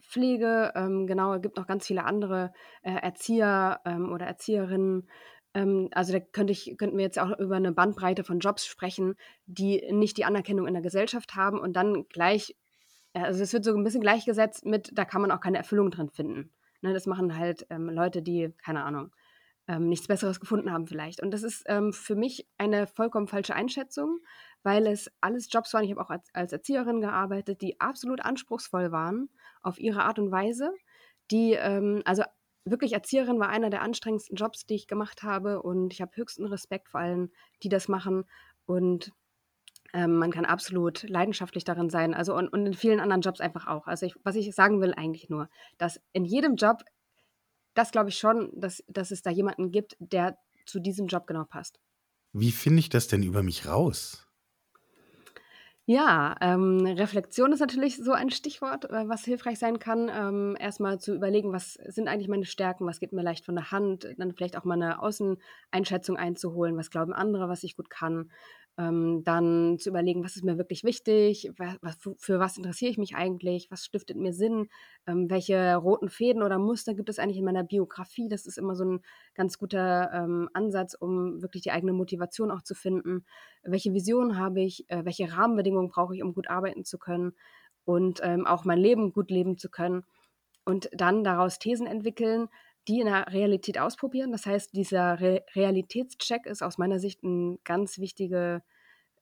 Pflege, 0.00 0.72
ähm, 0.74 1.06
genau, 1.06 1.34
es 1.34 1.42
gibt 1.42 1.56
noch 1.56 1.66
ganz 1.66 1.86
viele 1.86 2.04
andere, 2.04 2.52
äh, 2.82 2.92
Erzieher, 2.92 3.80
ähm, 3.84 4.12
oder 4.12 4.26
Erzieherinnen. 4.26 5.08
Ähm, 5.54 5.88
also, 5.92 6.12
da 6.12 6.20
könnte 6.20 6.52
ich 6.52 6.74
könnten 6.78 6.96
wir 6.96 7.04
jetzt 7.04 7.18
auch 7.18 7.38
über 7.38 7.56
eine 7.56 7.72
Bandbreite 7.72 8.24
von 8.24 8.40
Jobs 8.40 8.66
sprechen, 8.66 9.14
die 9.46 9.82
nicht 9.92 10.16
die 10.16 10.24
Anerkennung 10.24 10.66
in 10.66 10.74
der 10.74 10.82
Gesellschaft 10.82 11.36
haben 11.36 11.58
und 11.58 11.74
dann 11.74 12.06
gleich 12.08 12.56
äh, 13.14 13.20
also, 13.20 13.42
es 13.42 13.52
wird 13.52 13.64
so 13.64 13.74
ein 13.76 13.84
bisschen 13.84 14.00
gleichgesetzt 14.00 14.64
mit, 14.66 14.90
da 14.94 15.04
kann 15.04 15.22
man 15.22 15.30
auch 15.30 15.40
keine 15.40 15.58
Erfüllung 15.58 15.90
drin 15.90 16.10
finden. 16.10 16.52
Ne, 16.82 16.92
das 16.94 17.06
machen 17.06 17.36
halt, 17.36 17.66
ähm, 17.70 17.90
Leute, 17.90 18.22
die, 18.22 18.54
keine 18.64 18.84
Ahnung, 18.84 19.10
ähm, 19.70 19.88
nichts 19.88 20.08
Besseres 20.08 20.40
gefunden 20.40 20.72
haben 20.72 20.88
vielleicht. 20.88 21.22
Und 21.22 21.30
das 21.30 21.44
ist 21.44 21.62
ähm, 21.66 21.92
für 21.92 22.16
mich 22.16 22.48
eine 22.58 22.88
vollkommen 22.88 23.28
falsche 23.28 23.54
Einschätzung, 23.54 24.18
weil 24.64 24.88
es 24.88 25.10
alles 25.20 25.48
Jobs 25.50 25.72
waren. 25.72 25.84
Ich 25.84 25.92
habe 25.92 26.00
auch 26.00 26.10
als, 26.10 26.28
als 26.34 26.52
Erzieherin 26.52 27.00
gearbeitet, 27.00 27.62
die 27.62 27.80
absolut 27.80 28.20
anspruchsvoll 28.20 28.90
waren 28.90 29.30
auf 29.62 29.78
ihre 29.78 30.02
Art 30.02 30.18
und 30.18 30.32
Weise. 30.32 30.74
Die, 31.30 31.52
ähm, 31.52 32.02
also 32.04 32.24
wirklich 32.64 32.94
Erzieherin 32.94 33.38
war 33.38 33.48
einer 33.48 33.70
der 33.70 33.82
anstrengendsten 33.82 34.34
Jobs, 34.34 34.66
die 34.66 34.74
ich 34.74 34.88
gemacht 34.88 35.22
habe. 35.22 35.62
Und 35.62 35.92
ich 35.92 36.00
habe 36.00 36.16
höchsten 36.16 36.46
Respekt 36.46 36.88
vor 36.88 37.00
allen, 37.00 37.30
die 37.62 37.68
das 37.68 37.86
machen. 37.86 38.24
Und 38.66 39.12
ähm, 39.92 40.16
man 40.16 40.32
kann 40.32 40.46
absolut 40.46 41.08
leidenschaftlich 41.08 41.62
darin 41.62 41.90
sein. 41.90 42.12
Also 42.12 42.34
und, 42.34 42.48
und 42.48 42.66
in 42.66 42.74
vielen 42.74 42.98
anderen 42.98 43.20
Jobs 43.20 43.40
einfach 43.40 43.68
auch. 43.68 43.86
Also 43.86 44.04
ich, 44.04 44.16
was 44.24 44.34
ich 44.34 44.52
sagen 44.52 44.80
will 44.80 44.94
eigentlich 44.94 45.30
nur, 45.30 45.48
dass 45.78 46.00
in 46.12 46.24
jedem 46.24 46.56
Job 46.56 46.82
das 47.80 47.92
glaube 47.92 48.10
ich 48.10 48.18
schon, 48.18 48.50
dass 48.54 48.84
dass 48.88 49.10
es 49.10 49.22
da 49.22 49.30
jemanden 49.30 49.70
gibt, 49.70 49.96
der 49.98 50.38
zu 50.66 50.80
diesem 50.80 51.06
Job 51.06 51.26
genau 51.26 51.44
passt. 51.44 51.80
Wie 52.32 52.52
finde 52.52 52.80
ich 52.80 52.88
das 52.88 53.08
denn 53.08 53.22
über 53.22 53.42
mich 53.42 53.66
raus? 53.66 54.26
Ja, 55.86 56.36
ähm, 56.40 56.86
Reflexion 56.86 57.52
ist 57.52 57.58
natürlich 57.58 57.96
so 57.96 58.12
ein 58.12 58.30
Stichwort, 58.30 58.84
äh, 58.84 59.08
was 59.08 59.24
hilfreich 59.24 59.58
sein 59.58 59.80
kann. 59.80 60.08
Ähm, 60.14 60.56
erst 60.60 60.80
zu 61.02 61.14
überlegen, 61.16 61.52
was 61.52 61.74
sind 61.74 62.06
eigentlich 62.06 62.28
meine 62.28 62.44
Stärken, 62.44 62.86
was 62.86 63.00
geht 63.00 63.12
mir 63.12 63.22
leicht 63.22 63.44
von 63.44 63.56
der 63.56 63.72
Hand, 63.72 64.06
dann 64.16 64.32
vielleicht 64.32 64.56
auch 64.56 64.62
mal 64.64 64.74
eine 64.74 65.02
Außeneinschätzung 65.02 66.16
einzuholen, 66.16 66.76
was 66.76 66.90
glauben 66.90 67.12
andere, 67.12 67.48
was 67.48 67.64
ich 67.64 67.76
gut 67.76 67.90
kann. 67.90 68.30
Ähm, 68.78 69.22
dann 69.24 69.78
zu 69.78 69.90
überlegen, 69.90 70.24
was 70.24 70.36
ist 70.36 70.44
mir 70.44 70.56
wirklich 70.56 70.84
wichtig, 70.84 71.50
wa 71.58 71.76
was 71.82 71.98
für 72.18 72.38
was 72.38 72.56
interessiere 72.56 72.90
ich 72.90 72.98
mich 72.98 73.14
eigentlich, 73.14 73.70
was 73.70 73.84
stiftet 73.84 74.16
mir 74.16 74.32
Sinn, 74.32 74.68
ähm, 75.06 75.28
welche 75.28 75.74
roten 75.76 76.08
Fäden 76.08 76.42
oder 76.42 76.58
Muster 76.58 76.94
gibt 76.94 77.08
es 77.10 77.18
eigentlich 77.18 77.36
in 77.38 77.44
meiner 77.44 77.64
Biografie. 77.64 78.28
Das 78.28 78.46
ist 78.46 78.56
immer 78.58 78.74
so 78.76 78.84
ein 78.84 79.00
ganz 79.34 79.58
guter, 79.58 80.10
ähm, 80.14 80.48
Ansatz, 80.54 80.94
um 80.94 81.42
wirklich 81.42 81.62
die 81.62 81.72
eigene 81.72 81.92
Motivation 81.92 82.50
auch 82.50 82.62
zu 82.62 82.74
finden. 82.74 83.26
Welche 83.62 83.92
Vision 83.92 84.38
habe 84.38 84.62
ich, 84.62 84.88
äh, 84.88 85.04
welche 85.04 85.30
Rahmenbedingungen 85.36 85.88
brauche 85.90 86.14
ich, 86.16 86.22
um 86.22 86.32
gut 86.32 86.48
arbeiten 86.48 86.84
zu 86.84 86.98
können 86.98 87.32
und, 87.84 88.20
ähm, 88.22 88.46
auch 88.46 88.64
mein 88.64 88.78
Leben 88.78 89.12
gut 89.12 89.30
leben 89.30 89.58
zu 89.58 89.68
können 89.70 90.04
und 90.64 90.88
dann 90.92 91.24
daraus 91.24 91.58
Thesen 91.58 91.86
entwickeln, 91.86 92.48
die 92.88 93.00
in 93.00 93.06
der 93.06 93.32
Realität 93.32 93.78
ausprobieren. 93.78 94.32
Das 94.32 94.46
heißt, 94.46 94.74
dieser 94.74 95.20
Re 95.20 95.44
Realitätscheck 95.54 96.46
ist 96.46 96.62
aus 96.62 96.78
meiner 96.78 96.98
Sicht 96.98 97.22
'n 97.22 97.58
ganz 97.64 97.98
wichtige 97.98 98.62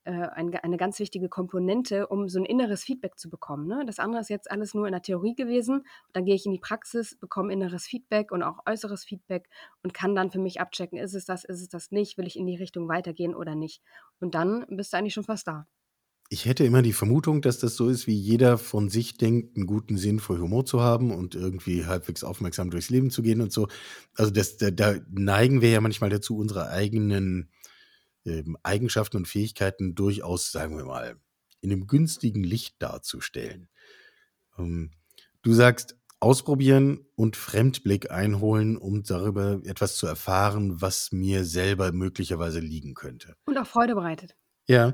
äh, 0.04 0.12
ein 0.12 0.54
eine 0.56 0.76
ganz 0.78 0.98
wichtige 1.00 1.28
Komponente, 1.28 2.06
um 2.08 2.28
so 2.28 2.38
ein 2.40 2.44
inneres 2.46 2.84
Feedback 2.84 3.18
zu 3.18 3.28
bekommen, 3.30 3.66
ne? 3.68 3.84
Das 3.86 3.98
andere 3.98 4.20
ist 4.22 4.30
jetzt 4.30 4.50
alles 4.50 4.74
nur 4.74 4.86
in 4.86 4.92
der 4.92 5.02
Theorie 5.02 5.34
gewesen. 5.34 5.84
Dann 6.12 6.24
gehe 6.24 6.34
ich 6.34 6.46
in 6.46 6.52
die 6.52 6.58
Praxis, 6.60 7.16
bekomme 7.18 7.52
inneres 7.52 7.86
Feedback 7.86 8.32
und 8.32 8.42
auch 8.42 8.60
äußeres 8.66 9.04
Feedback 9.04 9.48
und 9.82 9.94
kann 9.94 10.14
dann 10.14 10.30
für 10.30 10.40
mich 10.40 10.60
abchecken: 10.60 10.98
Ist 10.98 11.14
es 11.14 11.24
das, 11.26 11.44
ist 11.44 11.60
es 11.62 11.68
das 11.68 11.90
nicht? 11.92 12.18
Will 12.18 12.26
ich 12.26 12.36
in 12.38 12.46
die 12.46 12.56
Richtung 12.56 12.88
weitergehen 12.88 13.34
oder 13.34 13.54
nicht? 13.54 13.82
Und 14.20 14.34
dann 14.34 14.64
bist 14.70 14.92
du 14.92 14.96
eigentlich 14.98 15.14
schon 15.14 15.24
fast 15.24 15.46
da. 15.48 15.66
Ich 16.30 16.44
hätte 16.44 16.64
immer 16.64 16.82
die 16.82 16.92
Vermutung, 16.92 17.40
dass 17.40 17.58
das 17.58 17.74
so 17.74 17.88
ist, 17.88 18.06
wie 18.06 18.14
jeder 18.14 18.58
von 18.58 18.90
sich 18.90 19.16
denkt, 19.16 19.56
einen 19.56 19.66
guten 19.66 19.96
Sinn 19.96 20.20
für 20.20 20.38
Humor 20.38 20.66
zu 20.66 20.82
haben 20.82 21.10
und 21.10 21.34
irgendwie 21.34 21.86
halbwegs 21.86 22.22
aufmerksam 22.22 22.70
durchs 22.70 22.90
Leben 22.90 23.10
zu 23.10 23.22
gehen 23.22 23.40
und 23.40 23.50
so. 23.50 23.68
Also, 24.14 24.30
das 24.30 24.58
da 24.58 24.70
da 24.70 24.96
neigen 25.10 25.62
wir 25.62 25.70
ja 25.70 25.80
manchmal 25.80 26.10
dazu, 26.10 26.36
unsere 26.36 26.68
eigenen, 26.68 27.50
ähm, 28.26 28.58
Eigenschaften 28.62 29.16
und 29.16 29.28
Fähigkeiten 29.28 29.94
durchaus, 29.94 30.52
sagen 30.52 30.76
wir 30.76 30.84
mal, 30.84 31.16
in 31.62 31.72
einem 31.72 31.86
günstigen 31.86 32.44
Licht 32.44 32.76
darzustellen. 32.78 33.68
Ähm, 34.58 34.90
du 35.42 35.54
sagst, 35.54 35.96
ausprobieren 36.20 37.06
und 37.14 37.36
Fremdblick 37.36 38.10
einholen, 38.10 38.76
um 38.76 39.02
darüber 39.02 39.60
etwas 39.64 39.96
zu 39.96 40.06
erfahren, 40.06 40.80
was 40.80 41.12
mir 41.12 41.44
selber 41.44 41.92
möglicherweise 41.92 42.60
liegen 42.60 42.94
könnte. 42.94 43.36
Und 43.44 43.56
auch 43.56 43.66
Freude 43.66 43.94
bereitet. 43.94 44.36
Ja, 44.66 44.92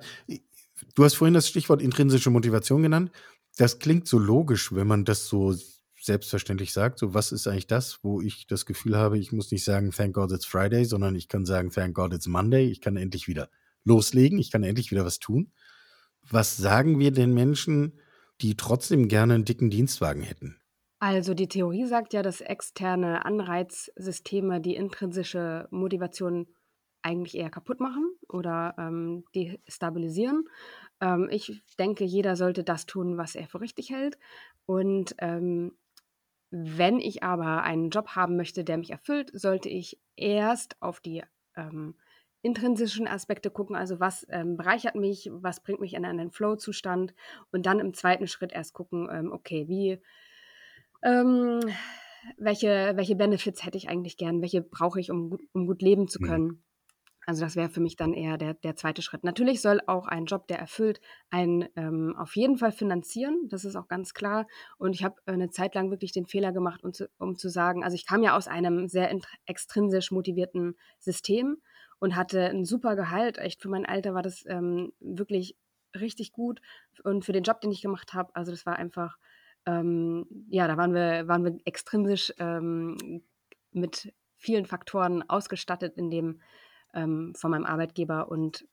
du 0.95 1.04
hast 1.04 1.14
vorhin 1.14 1.35
das 1.35 1.49
Stichwort 1.49 1.83
intrinsische 1.83 2.31
Motivation 2.31 2.83
genannt. 2.83 3.11
Das 3.57 3.78
klingt 3.78 4.09
so 4.09 4.19
logisch, 4.19 4.75
wenn 4.75 4.87
man 4.87 5.04
das 5.04 5.26
so 5.26 5.54
selbstverständlich 6.00 6.73
sagt. 6.73 6.99
So, 6.99 7.14
was 7.14 7.33
ist 7.33 7.47
eigentlich 7.47 7.66
das, 7.66 8.00
wo 8.02 8.21
ich 8.21 8.47
das 8.47 8.66
Gefühl 8.66 8.97
habe, 8.97 9.19
ich 9.19 9.33
muss 9.33 9.50
nicht 9.50 9.64
sagen, 9.64 9.90
thank 9.90 10.14
God 10.14 10.33
it's 10.33 10.45
Friday, 10.45 10.85
sondern 10.85 11.14
ich 11.14 11.28
kann 11.28 11.47
sagen, 11.47 11.71
thank 11.71 11.95
God 11.95 12.12
it's 12.12 12.26
Monday. 12.26 12.66
Ich 12.66 12.81
kann 12.81 12.97
endlich 12.97 13.26
wieder 13.28 13.49
loslegen, 13.85 14.38
ich 14.38 14.50
kann 14.50 14.64
endlich 14.64 14.90
wieder 14.90 15.04
was 15.04 15.19
tun. 15.19 15.52
Was 16.28 16.57
sagen 16.57 16.99
wir 16.99 17.11
den 17.11 17.35
Menschen, 17.35 18.00
die 18.40 18.57
trotzdem 18.57 19.09
gerne 19.09 19.35
einen 19.35 19.45
dicken 19.45 19.71
Dienstwagen 19.71 20.23
hätten? 20.23 20.57
Also 20.99 21.35
die 21.35 21.49
Theorie 21.49 21.87
sagt 21.87 22.14
ja, 22.14 22.23
dass 22.23 22.40
externe 22.40 23.26
Anreizsysteme 23.26 24.61
die 24.61 24.75
intrinsische 24.75 25.69
Motivation 25.71 26.47
eigentlich 27.04 27.37
eher 27.37 27.50
kaputt 27.50 27.80
machen 27.80 28.16
oder 28.28 28.75
ähm, 28.78 29.25
destabilisieren. 29.34 30.49
Ähm, 31.00 31.28
ich 31.30 31.62
denke, 31.78 32.04
jeder 32.04 32.34
sollte 32.34 32.64
das 32.64 32.87
tun, 32.87 33.18
was 33.18 33.34
er 33.34 33.46
für 33.46 33.61
richtig 33.61 33.90
hält. 33.90 34.18
Und 34.66 35.14
ähm, 35.18 35.76
wenn 36.50 37.00
ich 37.00 37.23
aber 37.23 37.62
einen 37.62 37.90
Job 37.90 38.08
haben 38.11 38.37
möchte, 38.37 38.64
der 38.64 38.78
mich 38.78 38.90
erfüllt, 38.90 39.30
sollte 39.32 39.68
ich 39.68 40.00
erst 40.16 40.80
auf 40.80 41.00
die 41.00 41.23
ähm, 41.56 41.94
intrinsischen 42.42 43.06
Aspekte 43.06 43.50
gucken, 43.50 43.76
also 43.76 44.00
was 44.00 44.26
ähm, 44.30 44.56
bereichert 44.56 44.94
mich, 44.94 45.30
was 45.32 45.62
bringt 45.62 45.80
mich 45.80 45.94
in 45.94 46.04
einen 46.04 46.30
Flow-Zustand 46.30 47.14
und 47.52 47.66
dann 47.66 47.80
im 47.80 47.94
zweiten 47.94 48.28
Schritt 48.28 48.52
erst 48.52 48.73
gucken, 48.73 49.08
ähm, 49.11 49.32
okay, 49.32 49.68
wie 49.68 50.00
welche, 52.38 52.92
welche 52.96 53.16
Benefits 53.16 53.64
hätte 53.64 53.76
ich 53.76 53.88
eigentlich 53.88 54.16
gern? 54.16 54.40
Welche 54.40 54.62
brauche 54.62 55.00
ich, 55.00 55.11
um 55.11 55.30
gut, 55.30 55.42
um 55.52 55.66
gut 55.66 55.82
leben 55.82 56.08
zu 56.08 56.20
mhm. 56.23 56.26
können? 56.26 56.64
Also 57.26 57.45
das 57.45 57.57
wäre 57.57 57.69
für 57.69 57.81
mich 57.81 57.97
dann 57.97 58.12
eher 58.12 58.37
der, 58.37 58.54
der 58.54 58.76
zweite 58.76 59.02
Schritt. 59.02 59.25
Natürlich 59.25 59.61
soll 59.61 59.81
auch 59.87 60.07
ein 60.07 60.26
Job, 60.26 60.47
der 60.49 60.59
erfüllt, 60.59 61.00
einen 61.31 61.69
ähm, 61.76 62.14
auf 62.19 62.37
jeden 62.37 62.59
Fall 62.59 62.73
finanzieren. 62.73 63.49
Das 63.49 63.64
ist 63.64 63.76
auch 63.76 63.88
ganz 63.88 64.14
klar. 64.14 64.47
Und 64.78 64.95
ich 64.95 65.04
habe 65.04 65.16
äh, 65.26 65.33
eine 65.33 65.50
Zeit 65.50 65.75
lang 65.75 65.90
wirklich 65.90 66.12
den 66.12 66.26
Fehler 66.26 66.52
gemacht, 66.52 66.85
um 66.85 66.93
zu, 66.93 67.09
um 67.19 67.37
zu 67.37 67.49
sagen, 67.49 67.83
also 67.83 67.95
ich 67.95 68.07
kam 68.07 68.23
ja 68.23 68.37
aus 68.37 68.49
einem 68.49 68.88
sehr 68.88 69.14
extrinsisch 69.47 70.11
motivierten 70.11 70.76
System 70.99 71.59
und 71.99 72.16
hatte 72.16 72.47
ein 72.47 72.64
super 72.64 72.97
Gehalt. 72.97 73.38
Echt 73.38 73.62
für 73.62 73.69
mein 73.69 73.87
Alter 73.87 74.14
war 74.14 74.23
das 74.23 74.45
ähm, 74.47 74.93
wirklich 75.00 75.57
richtig 75.99 76.33
gut. 76.33 76.61
Und 77.04 77.25
für 77.25 77.33
den 77.33 77.45
Job, 77.45 77.61
den 77.61 77.71
ich 77.71 77.83
gemacht 77.83 78.14
habe, 78.14 78.35
also 78.35 78.50
das 78.50 78.66
war 78.66 78.76
einfach 78.76 79.16
ähm, 79.66 80.26
ja, 80.49 80.69
da 80.69 80.76
waren 80.76 80.95
wir, 80.95 81.26
waren 81.28 81.45
wir 81.45 81.59
extrinsisch 81.64 82.33
ähm, 82.38 83.23
mit 83.73 84.12
vielen 84.37 84.66
Faktoren 84.66 85.28
ausgestattet 85.28 85.97
in 85.97 86.11
dem 86.11 86.40
ähm, 86.95 87.35
von 87.37 87.51
meinem 87.51 87.67
Arbeitgeber 87.67 88.31
und 88.31 88.67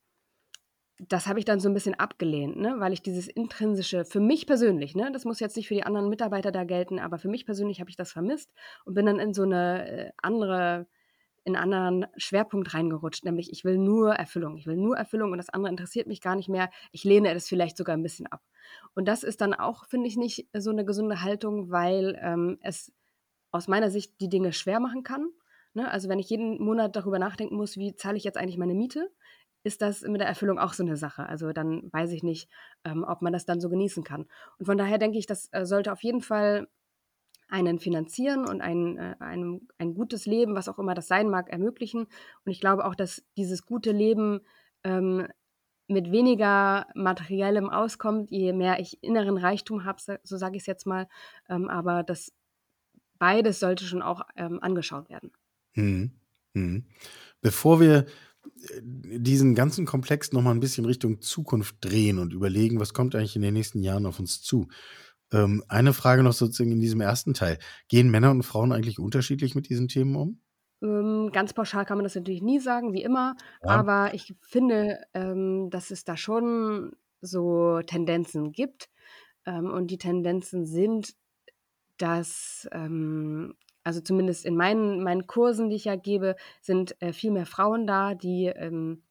das 1.07 1.25
habe 1.25 1.39
ich 1.39 1.45
dann 1.45 1.59
so 1.59 1.67
ein 1.67 1.73
bisschen 1.73 1.95
abgelehnt, 1.95 2.57
ne? 2.57 2.75
weil 2.77 2.93
ich 2.93 3.01
dieses 3.01 3.27
intrinsische, 3.27 4.05
für 4.05 4.19
mich 4.19 4.45
persönlich, 4.45 4.95
ne? 4.95 5.11
das 5.11 5.25
muss 5.25 5.39
jetzt 5.39 5.57
nicht 5.57 5.67
für 5.67 5.73
die 5.73 5.83
anderen 5.83 6.09
Mitarbeiter 6.09 6.51
da 6.51 6.63
gelten, 6.63 6.99
aber 6.99 7.17
für 7.17 7.27
mich 7.27 7.45
persönlich 7.45 7.79
habe 7.79 7.89
ich 7.89 7.95
das 7.95 8.11
vermisst 8.11 8.51
und 8.85 8.93
bin 8.93 9.07
dann 9.07 9.19
in 9.19 9.33
so 9.33 9.41
eine 9.43 9.89
äh, 9.89 10.11
andere 10.21 10.87
in 11.43 11.55
einen 11.55 11.73
anderen 11.73 12.11
Schwerpunkt 12.17 12.73
reingerutscht, 12.73 13.25
nämlich 13.25 13.51
ich 13.51 13.65
will 13.65 13.77
nur 13.77 14.13
Erfüllung. 14.13 14.57
Ich 14.57 14.67
will 14.67 14.77
nur 14.77 14.95
Erfüllung 14.95 15.31
und 15.31 15.39
das 15.39 15.49
andere 15.49 15.71
interessiert 15.71 16.07
mich 16.07 16.21
gar 16.21 16.35
nicht 16.35 16.49
mehr. 16.49 16.69
Ich 16.91 17.03
lehne 17.03 17.33
es 17.33 17.47
vielleicht 17.47 17.77
sogar 17.77 17.97
ein 17.97 18.03
bisschen 18.03 18.27
ab. 18.27 18.43
Und 18.93 19.07
das 19.07 19.23
ist 19.23 19.41
dann 19.41 19.53
auch, 19.53 19.85
finde 19.85 20.07
ich, 20.07 20.17
nicht 20.17 20.47
so 20.53 20.69
eine 20.69 20.85
gesunde 20.85 21.23
Haltung, 21.23 21.71
weil 21.71 22.19
ähm, 22.21 22.59
es 22.61 22.93
aus 23.51 23.67
meiner 23.67 23.89
Sicht 23.89 24.21
die 24.21 24.29
Dinge 24.29 24.53
schwer 24.53 24.79
machen 24.79 25.03
kann. 25.03 25.29
Ne? 25.73 25.89
Also 25.89 26.09
wenn 26.09 26.19
ich 26.19 26.29
jeden 26.29 26.61
Monat 26.61 26.95
darüber 26.95 27.19
nachdenken 27.19 27.55
muss, 27.55 27.77
wie 27.77 27.95
zahle 27.95 28.17
ich 28.17 28.23
jetzt 28.23 28.37
eigentlich 28.37 28.57
meine 28.57 28.73
Miete, 28.75 29.09
ist 29.63 29.81
das 29.81 30.01
mit 30.01 30.19
der 30.19 30.27
Erfüllung 30.27 30.59
auch 30.59 30.73
so 30.73 30.83
eine 30.83 30.97
Sache. 30.97 31.25
Also 31.27 31.53
dann 31.53 31.91
weiß 31.91 32.11
ich 32.11 32.23
nicht, 32.23 32.49
ähm, 32.83 33.03
ob 33.07 33.21
man 33.21 33.33
das 33.33 33.45
dann 33.45 33.61
so 33.61 33.69
genießen 33.69 34.03
kann. 34.03 34.25
Und 34.57 34.65
von 34.65 34.77
daher 34.77 34.97
denke 34.97 35.17
ich, 35.17 35.27
das 35.27 35.49
äh, 35.51 35.65
sollte 35.65 35.91
auf 35.91 36.03
jeden 36.03 36.21
Fall 36.21 36.67
einen 37.47 37.79
finanzieren 37.79 38.47
und 38.47 38.61
ein, 38.61 38.97
äh, 38.97 39.15
ein, 39.19 39.67
ein 39.77 39.93
gutes 39.93 40.25
Leben, 40.25 40.55
was 40.55 40.69
auch 40.69 40.79
immer 40.79 40.95
das 40.95 41.07
sein 41.07 41.29
mag, 41.29 41.49
ermöglichen. 41.49 42.01
Und 42.01 42.51
ich 42.51 42.59
glaube 42.59 42.85
auch, 42.85 42.95
dass 42.95 43.23
dieses 43.37 43.65
gute 43.65 43.91
Leben 43.91 44.41
ähm, 44.83 45.27
mit 45.87 46.11
weniger 46.11 46.87
materiellem 46.95 47.69
auskommt, 47.69 48.31
je 48.31 48.53
mehr 48.53 48.79
ich 48.79 49.03
inneren 49.03 49.37
Reichtum 49.37 49.83
habe, 49.83 50.01
so 50.23 50.37
sage 50.37 50.55
ich 50.55 50.63
es 50.63 50.67
jetzt 50.67 50.87
mal. 50.87 51.07
Ähm, 51.49 51.69
aber 51.69 52.03
das 52.03 52.33
beides 53.19 53.59
sollte 53.59 53.83
schon 53.83 54.01
auch 54.01 54.21
ähm, 54.35 54.59
angeschaut 54.63 55.09
werden. 55.09 55.31
Hm. 55.73 56.11
Hm. 56.53 56.85
Bevor 57.41 57.79
wir 57.79 58.05
äh, 58.45 58.81
diesen 58.83 59.55
ganzen 59.55 59.85
Komplex 59.85 60.31
noch 60.31 60.41
mal 60.41 60.51
ein 60.51 60.59
bisschen 60.59 60.85
Richtung 60.85 61.21
Zukunft 61.21 61.77
drehen 61.81 62.19
und 62.19 62.33
überlegen, 62.33 62.79
was 62.79 62.93
kommt 62.93 63.15
eigentlich 63.15 63.35
in 63.35 63.41
den 63.41 63.53
nächsten 63.53 63.81
Jahren 63.81 64.05
auf 64.05 64.19
uns 64.19 64.41
zu, 64.41 64.67
ähm, 65.31 65.63
eine 65.67 65.93
Frage 65.93 66.23
noch 66.23 66.33
sozusagen 66.33 66.71
in 66.71 66.81
diesem 66.81 67.01
ersten 67.01 67.33
Teil. 67.33 67.57
Gehen 67.87 68.11
Männer 68.11 68.31
und 68.31 68.43
Frauen 68.43 68.71
eigentlich 68.71 68.99
unterschiedlich 68.99 69.55
mit 69.55 69.69
diesen 69.69 69.87
Themen 69.87 70.15
um? 70.15 70.39
Ähm, 70.81 71.29
ganz 71.31 71.53
pauschal 71.53 71.85
kann 71.85 71.97
man 71.97 72.03
das 72.03 72.15
natürlich 72.15 72.41
nie 72.41 72.59
sagen, 72.59 72.93
wie 72.93 73.03
immer. 73.03 73.35
Ja. 73.63 73.69
Aber 73.69 74.13
ich 74.13 74.35
finde, 74.41 74.99
ähm, 75.13 75.69
dass 75.69 75.91
es 75.91 76.03
da 76.03 76.17
schon 76.17 76.93
so 77.21 77.81
Tendenzen 77.85 78.51
gibt. 78.51 78.89
Ähm, 79.45 79.71
und 79.71 79.87
die 79.87 79.97
Tendenzen 79.97 80.65
sind, 80.65 81.13
dass, 81.97 82.67
ähm, 82.71 83.55
also 83.83 84.01
zumindest 84.01 84.45
in 84.45 84.55
meinen, 84.55 85.03
meinen 85.03 85.27
Kursen, 85.27 85.69
die 85.69 85.75
ich 85.75 85.85
ja 85.85 85.95
gebe, 85.95 86.35
sind 86.61 86.99
äh, 87.01 87.13
viel 87.13 87.31
mehr 87.31 87.45
Frauen 87.45 87.87
da, 87.87 88.13
die 88.15 88.45
ähm, 88.47 89.03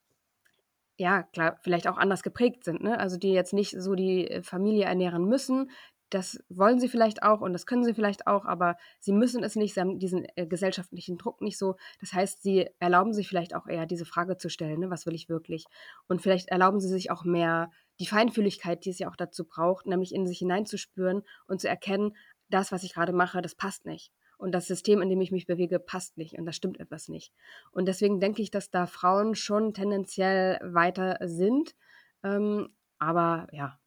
ja, 0.96 1.22
klar, 1.22 1.58
vielleicht 1.62 1.88
auch 1.88 1.96
anders 1.96 2.22
geprägt 2.22 2.64
sind, 2.64 2.82
ne? 2.82 2.98
Also 2.98 3.16
die 3.16 3.32
jetzt 3.32 3.54
nicht 3.54 3.74
so 3.80 3.94
die 3.94 4.28
äh, 4.28 4.42
Familie 4.42 4.84
ernähren 4.84 5.24
müssen, 5.24 5.70
das 6.10 6.42
wollen 6.48 6.80
sie 6.80 6.88
vielleicht 6.88 7.22
auch 7.22 7.40
und 7.40 7.52
das 7.52 7.66
können 7.66 7.84
sie 7.84 7.94
vielleicht 7.94 8.26
auch, 8.26 8.44
aber 8.44 8.76
sie 8.98 9.12
müssen 9.12 9.44
es 9.44 9.56
nicht, 9.56 9.74
sie 9.74 9.80
haben 9.80 9.98
diesen 9.98 10.26
äh, 10.36 10.46
gesellschaftlichen 10.46 11.16
Druck 11.16 11.40
nicht 11.40 11.56
so. 11.56 11.76
Das 12.00 12.12
heißt, 12.12 12.42
sie 12.42 12.68
erlauben 12.80 13.12
sich 13.14 13.28
vielleicht 13.28 13.54
auch 13.54 13.66
eher 13.66 13.86
diese 13.86 14.04
Frage 14.04 14.36
zu 14.36 14.50
stellen, 14.50 14.80
ne, 14.80 14.90
was 14.90 15.06
will 15.06 15.14
ich 15.14 15.28
wirklich? 15.28 15.64
Und 16.08 16.20
vielleicht 16.20 16.48
erlauben 16.48 16.80
sie 16.80 16.88
sich 16.88 17.10
auch 17.10 17.24
mehr 17.24 17.70
die 18.00 18.06
Feinfühligkeit, 18.06 18.84
die 18.84 18.90
es 18.90 18.98
ja 18.98 19.08
auch 19.08 19.16
dazu 19.16 19.46
braucht, 19.46 19.86
nämlich 19.86 20.14
in 20.14 20.26
sich 20.26 20.38
hineinzuspüren 20.38 21.22
und 21.46 21.60
zu 21.60 21.68
erkennen, 21.68 22.16
das, 22.50 22.72
was 22.72 22.82
ich 22.82 22.92
gerade 22.92 23.12
mache, 23.12 23.40
das 23.40 23.54
passt 23.54 23.86
nicht. 23.86 24.12
Und 24.40 24.52
das 24.52 24.66
System, 24.66 25.02
in 25.02 25.10
dem 25.10 25.20
ich 25.20 25.32
mich 25.32 25.46
bewege, 25.46 25.78
passt 25.78 26.16
nicht 26.16 26.38
und 26.38 26.46
da 26.46 26.52
stimmt 26.52 26.80
etwas 26.80 27.08
nicht. 27.08 27.32
Und 27.72 27.86
deswegen 27.86 28.20
denke 28.20 28.40
ich, 28.40 28.50
dass 28.50 28.70
da 28.70 28.86
Frauen 28.86 29.34
schon 29.34 29.74
tendenziell 29.74 30.58
weiter 30.62 31.18
sind. 31.22 31.76
Ähm, 32.22 32.70
aber 32.98 33.48
ja, 33.52 33.78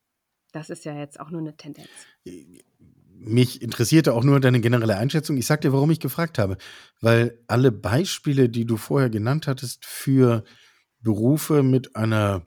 das 0.52 0.70
ist 0.70 0.86
ja 0.86 0.96
jetzt 0.96 1.20
auch 1.20 1.32
nur 1.32 1.42
eine 1.42 1.58
Tendenz. 1.58 1.90
Mich 3.10 3.64
interessierte 3.64 4.14
auch 4.14 4.24
nur 4.24 4.40
deine 4.40 4.62
generelle 4.62 4.98
Einschätzung. 4.98 5.38
Ich 5.38 5.48
sag 5.48 5.62
dir, 5.62 5.74
warum 5.74 5.90
ich 5.90 6.00
gefragt 6.00 6.38
habe. 6.38 6.58
Weil 7.02 7.40
alle 7.48 7.72
Beispiele, 7.72 8.48
die 8.48 8.66
du 8.66 8.78
vorher 8.78 9.10
genannt 9.10 9.48
hattest 9.48 9.84
für 9.86 10.44
Berufe 11.02 11.64
mit 11.64 11.96
einer, 11.96 12.46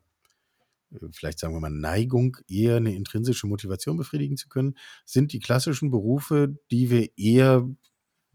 vielleicht 1.10 1.40
sagen 1.40 1.54
wir 1.54 1.60
mal, 1.60 1.70
Neigung, 1.70 2.36
eher 2.48 2.76
eine 2.76 2.94
intrinsische 2.94 3.48
Motivation 3.48 3.96
befriedigen 3.96 4.36
zu 4.36 4.48
können, 4.48 4.76
sind 5.04 5.32
die 5.32 5.40
klassischen 5.40 5.90
Berufe, 5.90 6.56
die 6.70 6.90
wir 6.90 7.08
eher 7.18 7.68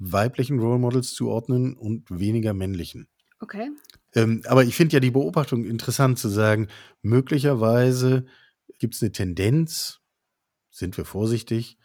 weiblichen 0.01 0.59
Role 0.59 0.79
Models 0.79 1.13
zuordnen 1.13 1.75
und 1.75 2.09
weniger 2.09 2.53
männlichen. 2.53 3.07
Okay. 3.39 3.69
Ähm, 4.13 4.41
aber 4.45 4.63
ich 4.63 4.75
finde 4.75 4.93
ja 4.93 4.99
die 4.99 5.11
Beobachtung 5.11 5.63
interessant 5.65 6.19
zu 6.19 6.29
sagen, 6.29 6.67
möglicherweise 7.01 8.25
gibt 8.79 8.95
es 8.95 9.01
eine 9.01 9.11
Tendenz, 9.11 9.99
sind 10.69 10.97
wir 10.97 11.05
vorsichtig 11.05 11.77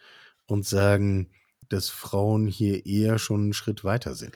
und 0.45 0.65
sagen, 0.65 1.29
dass 1.69 1.89
Frauen 1.89 2.47
hier 2.47 2.85
eher 2.85 3.19
schon 3.19 3.41
einen 3.41 3.53
Schritt 3.53 3.83
weiter 3.83 4.15
sind. 4.15 4.35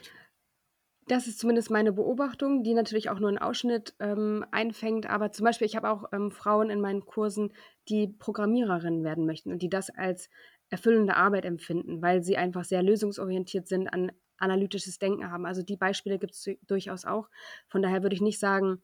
Das 1.08 1.26
ist 1.26 1.40
zumindest 1.40 1.70
meine 1.70 1.92
Beobachtung, 1.92 2.62
die 2.62 2.74
natürlich 2.74 3.10
auch 3.10 3.18
nur 3.18 3.28
einen 3.28 3.38
Ausschnitt 3.38 3.94
ähm, 3.98 4.44
einfängt. 4.52 5.10
Aber 5.10 5.32
zum 5.32 5.44
Beispiel, 5.44 5.66
ich 5.66 5.74
habe 5.74 5.90
auch 5.90 6.04
ähm, 6.12 6.30
Frauen 6.30 6.70
in 6.70 6.80
meinen 6.80 7.04
Kursen, 7.04 7.52
die 7.88 8.06
Programmiererinnen 8.06 9.02
werden 9.02 9.26
möchten 9.26 9.50
und 9.50 9.62
die 9.62 9.68
das 9.68 9.90
als 9.90 10.30
erfüllende 10.72 11.16
Arbeit 11.16 11.44
empfinden, 11.44 12.00
weil 12.00 12.22
sie 12.22 12.38
einfach 12.38 12.64
sehr 12.64 12.82
lösungsorientiert 12.82 13.68
sind, 13.68 13.88
an 13.88 14.10
analytisches 14.38 14.98
Denken 14.98 15.30
haben. 15.30 15.46
Also 15.46 15.62
die 15.62 15.76
Beispiele 15.76 16.18
gibt 16.18 16.32
es 16.32 16.48
durchaus 16.66 17.04
auch. 17.04 17.28
Von 17.68 17.82
daher 17.82 18.02
würde 18.02 18.16
ich 18.16 18.22
nicht 18.22 18.40
sagen, 18.40 18.82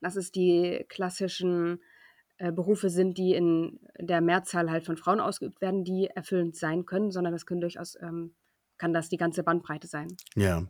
dass 0.00 0.16
es 0.16 0.32
die 0.32 0.84
klassischen 0.88 1.80
äh, 2.38 2.50
Berufe 2.52 2.90
sind, 2.90 3.16
die 3.16 3.34
in 3.34 3.78
der 3.98 4.20
Mehrzahl 4.20 4.70
halt 4.70 4.84
von 4.84 4.96
Frauen 4.96 5.20
ausgeübt 5.20 5.60
werden, 5.60 5.84
die 5.84 6.08
erfüllend 6.08 6.56
sein 6.56 6.84
können, 6.84 7.12
sondern 7.12 7.32
das 7.32 7.46
können 7.46 7.60
durchaus, 7.60 7.96
ähm, 8.02 8.34
kann 8.76 8.92
das 8.92 9.08
die 9.08 9.16
ganze 9.16 9.44
Bandbreite 9.44 9.86
sein. 9.86 10.08
Ja. 10.34 10.66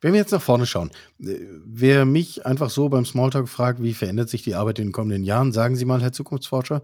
Wenn 0.00 0.12
wir 0.12 0.20
jetzt 0.20 0.32
nach 0.32 0.42
vorne 0.42 0.66
schauen, 0.66 0.90
äh, 1.20 1.36
wer 1.64 2.04
mich 2.04 2.46
einfach 2.46 2.70
so 2.70 2.88
beim 2.88 3.04
Smalltalk 3.04 3.48
fragt, 3.48 3.82
wie 3.82 3.94
verändert 3.94 4.28
sich 4.28 4.42
die 4.42 4.54
Arbeit 4.54 4.78
in 4.78 4.86
den 4.86 4.92
kommenden 4.92 5.24
Jahren, 5.24 5.52
sagen 5.52 5.76
Sie 5.76 5.84
mal, 5.84 6.00
Herr 6.02 6.12
Zukunftsforscher, 6.12 6.82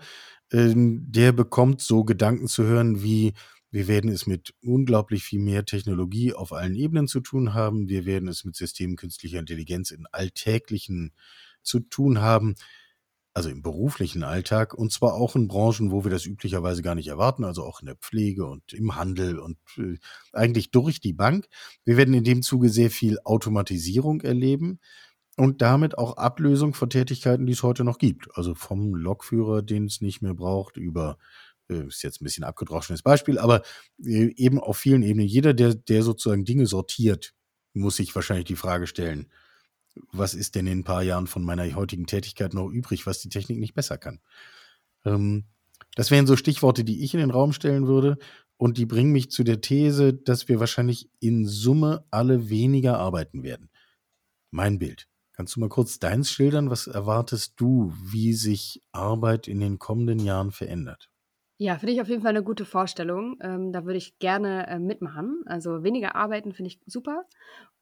äh, 0.50 0.72
der 0.74 1.32
bekommt 1.32 1.80
so 1.80 2.04
Gedanken 2.04 2.48
zu 2.48 2.64
hören 2.64 3.02
wie, 3.02 3.32
wir 3.70 3.88
werden 3.88 4.10
es 4.10 4.26
mit 4.26 4.54
unglaublich 4.62 5.24
viel 5.24 5.40
mehr 5.40 5.64
Technologie 5.64 6.32
auf 6.32 6.52
allen 6.52 6.76
Ebenen 6.76 7.08
zu 7.08 7.20
tun 7.20 7.52
haben. 7.52 7.88
Wir 7.88 8.06
werden 8.06 8.28
es 8.28 8.44
mit 8.44 8.56
Systemen 8.56 8.96
künstlicher 8.96 9.38
Intelligenz 9.38 9.90
in 9.90 10.06
alltäglichen 10.12 11.12
zu 11.62 11.80
tun 11.80 12.20
haben 12.20 12.54
also 13.36 13.50
im 13.50 13.60
beruflichen 13.60 14.22
Alltag 14.22 14.72
und 14.72 14.90
zwar 14.92 15.12
auch 15.12 15.36
in 15.36 15.46
Branchen, 15.46 15.90
wo 15.90 16.04
wir 16.04 16.10
das 16.10 16.24
üblicherweise 16.24 16.80
gar 16.80 16.94
nicht 16.94 17.08
erwarten, 17.08 17.44
also 17.44 17.64
auch 17.64 17.80
in 17.80 17.86
der 17.86 17.96
Pflege 17.96 18.46
und 18.46 18.72
im 18.72 18.96
Handel 18.96 19.38
und 19.38 19.58
äh, 19.76 19.98
eigentlich 20.32 20.70
durch 20.70 21.00
die 21.00 21.12
Bank. 21.12 21.46
Wir 21.84 21.98
werden 21.98 22.14
in 22.14 22.24
dem 22.24 22.40
Zuge 22.40 22.70
sehr 22.70 22.90
viel 22.90 23.18
Automatisierung 23.24 24.22
erleben. 24.22 24.80
und 25.36 25.62
damit 25.62 25.98
auch 25.98 26.16
Ablösung 26.18 26.74
von 26.74 26.90
Tätigkeiten, 26.90 27.46
die 27.46 27.52
es 27.54 27.62
heute 27.62 27.84
noch 27.84 27.98
gibt. 27.98 28.28
Also 28.34 28.54
vom 28.54 28.94
Lokführer, 28.94 29.62
den 29.62 29.86
es 29.86 30.00
nicht 30.00 30.22
mehr 30.22 30.34
braucht, 30.34 30.78
über 30.78 31.18
äh, 31.70 31.86
ist 31.88 32.02
jetzt 32.02 32.22
ein 32.22 32.24
bisschen 32.24 32.44
abgedroschenes 32.44 33.02
Beispiel, 33.02 33.38
aber 33.38 33.62
äh, 34.04 34.32
eben 34.36 34.60
auf 34.60 34.78
vielen 34.78 35.02
Ebenen. 35.02 35.28
Jeder, 35.28 35.54
der, 35.54 35.74
der 35.74 36.02
sozusagen 36.02 36.46
Dinge 36.46 36.66
sortiert, 36.66 37.34
muss 37.74 37.96
sich 37.96 38.14
wahrscheinlich 38.14 38.46
die 38.46 38.56
Frage 38.56 38.86
stellen, 38.86 39.28
was 40.12 40.34
ist 40.34 40.54
denn 40.54 40.66
in 40.66 40.80
ein 40.80 40.84
paar 40.84 41.02
Jahren 41.02 41.26
von 41.26 41.44
meiner 41.44 41.72
heutigen 41.74 42.06
Tätigkeit 42.06 42.54
noch 42.54 42.68
übrig, 42.68 43.06
was 43.06 43.20
die 43.20 43.28
Technik 43.28 43.58
nicht 43.58 43.74
besser 43.74 43.98
kann? 43.98 44.20
Ähm, 45.04 45.44
das 45.94 46.10
wären 46.10 46.26
so 46.26 46.36
Stichworte, 46.36 46.84
die 46.84 47.02
ich 47.04 47.14
in 47.14 47.20
den 47.20 47.30
Raum 47.30 47.52
stellen 47.52 47.86
würde. 47.86 48.18
Und 48.58 48.78
die 48.78 48.86
bringen 48.86 49.12
mich 49.12 49.30
zu 49.30 49.44
der 49.44 49.60
These, 49.60 50.14
dass 50.14 50.48
wir 50.48 50.60
wahrscheinlich 50.60 51.10
in 51.20 51.46
Summe 51.46 52.04
alle 52.10 52.48
weniger 52.48 52.98
arbeiten 52.98 53.42
werden. 53.42 53.70
Mein 54.50 54.78
Bild. 54.78 55.08
Kannst 55.32 55.56
du 55.56 55.60
mal 55.60 55.68
kurz 55.68 55.98
deins 55.98 56.30
schildern? 56.30 56.70
Was 56.70 56.86
erwartest 56.86 57.54
du, 57.56 57.92
wie 58.02 58.32
sich 58.32 58.82
Arbeit 58.92 59.48
in 59.48 59.60
den 59.60 59.78
kommenden 59.78 60.18
Jahren 60.18 60.52
verändert? 60.52 61.10
Ja, 61.58 61.78
finde 61.78 61.94
ich 61.94 62.00
auf 62.02 62.08
jeden 62.08 62.20
Fall 62.20 62.30
eine 62.30 62.42
gute 62.42 62.66
Vorstellung. 62.66 63.38
Ähm, 63.40 63.72
da 63.72 63.84
würde 63.86 63.96
ich 63.96 64.18
gerne 64.18 64.66
äh, 64.66 64.78
mitmachen. 64.78 65.42
Also 65.46 65.82
weniger 65.82 66.14
arbeiten 66.14 66.52
finde 66.52 66.68
ich 66.68 66.80
super 66.86 67.24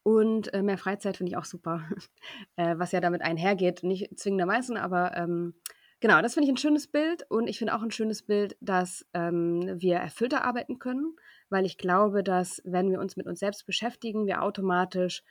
und 0.04 0.52
äh, 0.54 0.62
mehr 0.62 0.78
Freizeit 0.78 1.16
finde 1.16 1.30
ich 1.30 1.36
auch 1.36 1.44
super. 1.44 1.82
äh, 2.56 2.76
was 2.78 2.92
ja 2.92 3.00
damit 3.00 3.22
einhergeht, 3.22 3.82
nicht 3.82 4.16
zwingendermaßen, 4.18 4.76
aber 4.76 5.16
ähm, 5.16 5.54
genau, 5.98 6.22
das 6.22 6.34
finde 6.34 6.46
ich 6.46 6.52
ein 6.52 6.58
schönes 6.58 6.86
Bild 6.86 7.24
und 7.30 7.48
ich 7.48 7.58
finde 7.58 7.74
auch 7.74 7.82
ein 7.82 7.90
schönes 7.90 8.22
Bild, 8.22 8.56
dass 8.60 9.06
ähm, 9.12 9.62
wir 9.80 9.96
erfüllter 9.96 10.44
arbeiten 10.44 10.78
können, 10.78 11.16
weil 11.48 11.66
ich 11.66 11.76
glaube, 11.76 12.22
dass 12.22 12.62
wenn 12.64 12.90
wir 12.92 13.00
uns 13.00 13.16
mit 13.16 13.26
uns 13.26 13.40
selbst 13.40 13.66
beschäftigen, 13.66 14.26
wir 14.26 14.42
automatisch 14.42 15.24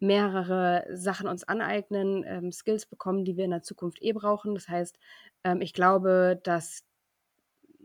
mehrere 0.00 0.84
Sachen 0.92 1.28
uns 1.28 1.44
aneignen, 1.44 2.24
ähm, 2.26 2.52
Skills 2.52 2.84
bekommen, 2.84 3.24
die 3.24 3.38
wir 3.38 3.44
in 3.46 3.52
der 3.52 3.62
Zukunft 3.62 4.02
eh 4.02 4.12
brauchen. 4.12 4.54
Das 4.54 4.68
heißt, 4.68 4.98
ähm, 5.44 5.62
ich 5.62 5.72
glaube, 5.72 6.38
dass 6.44 6.84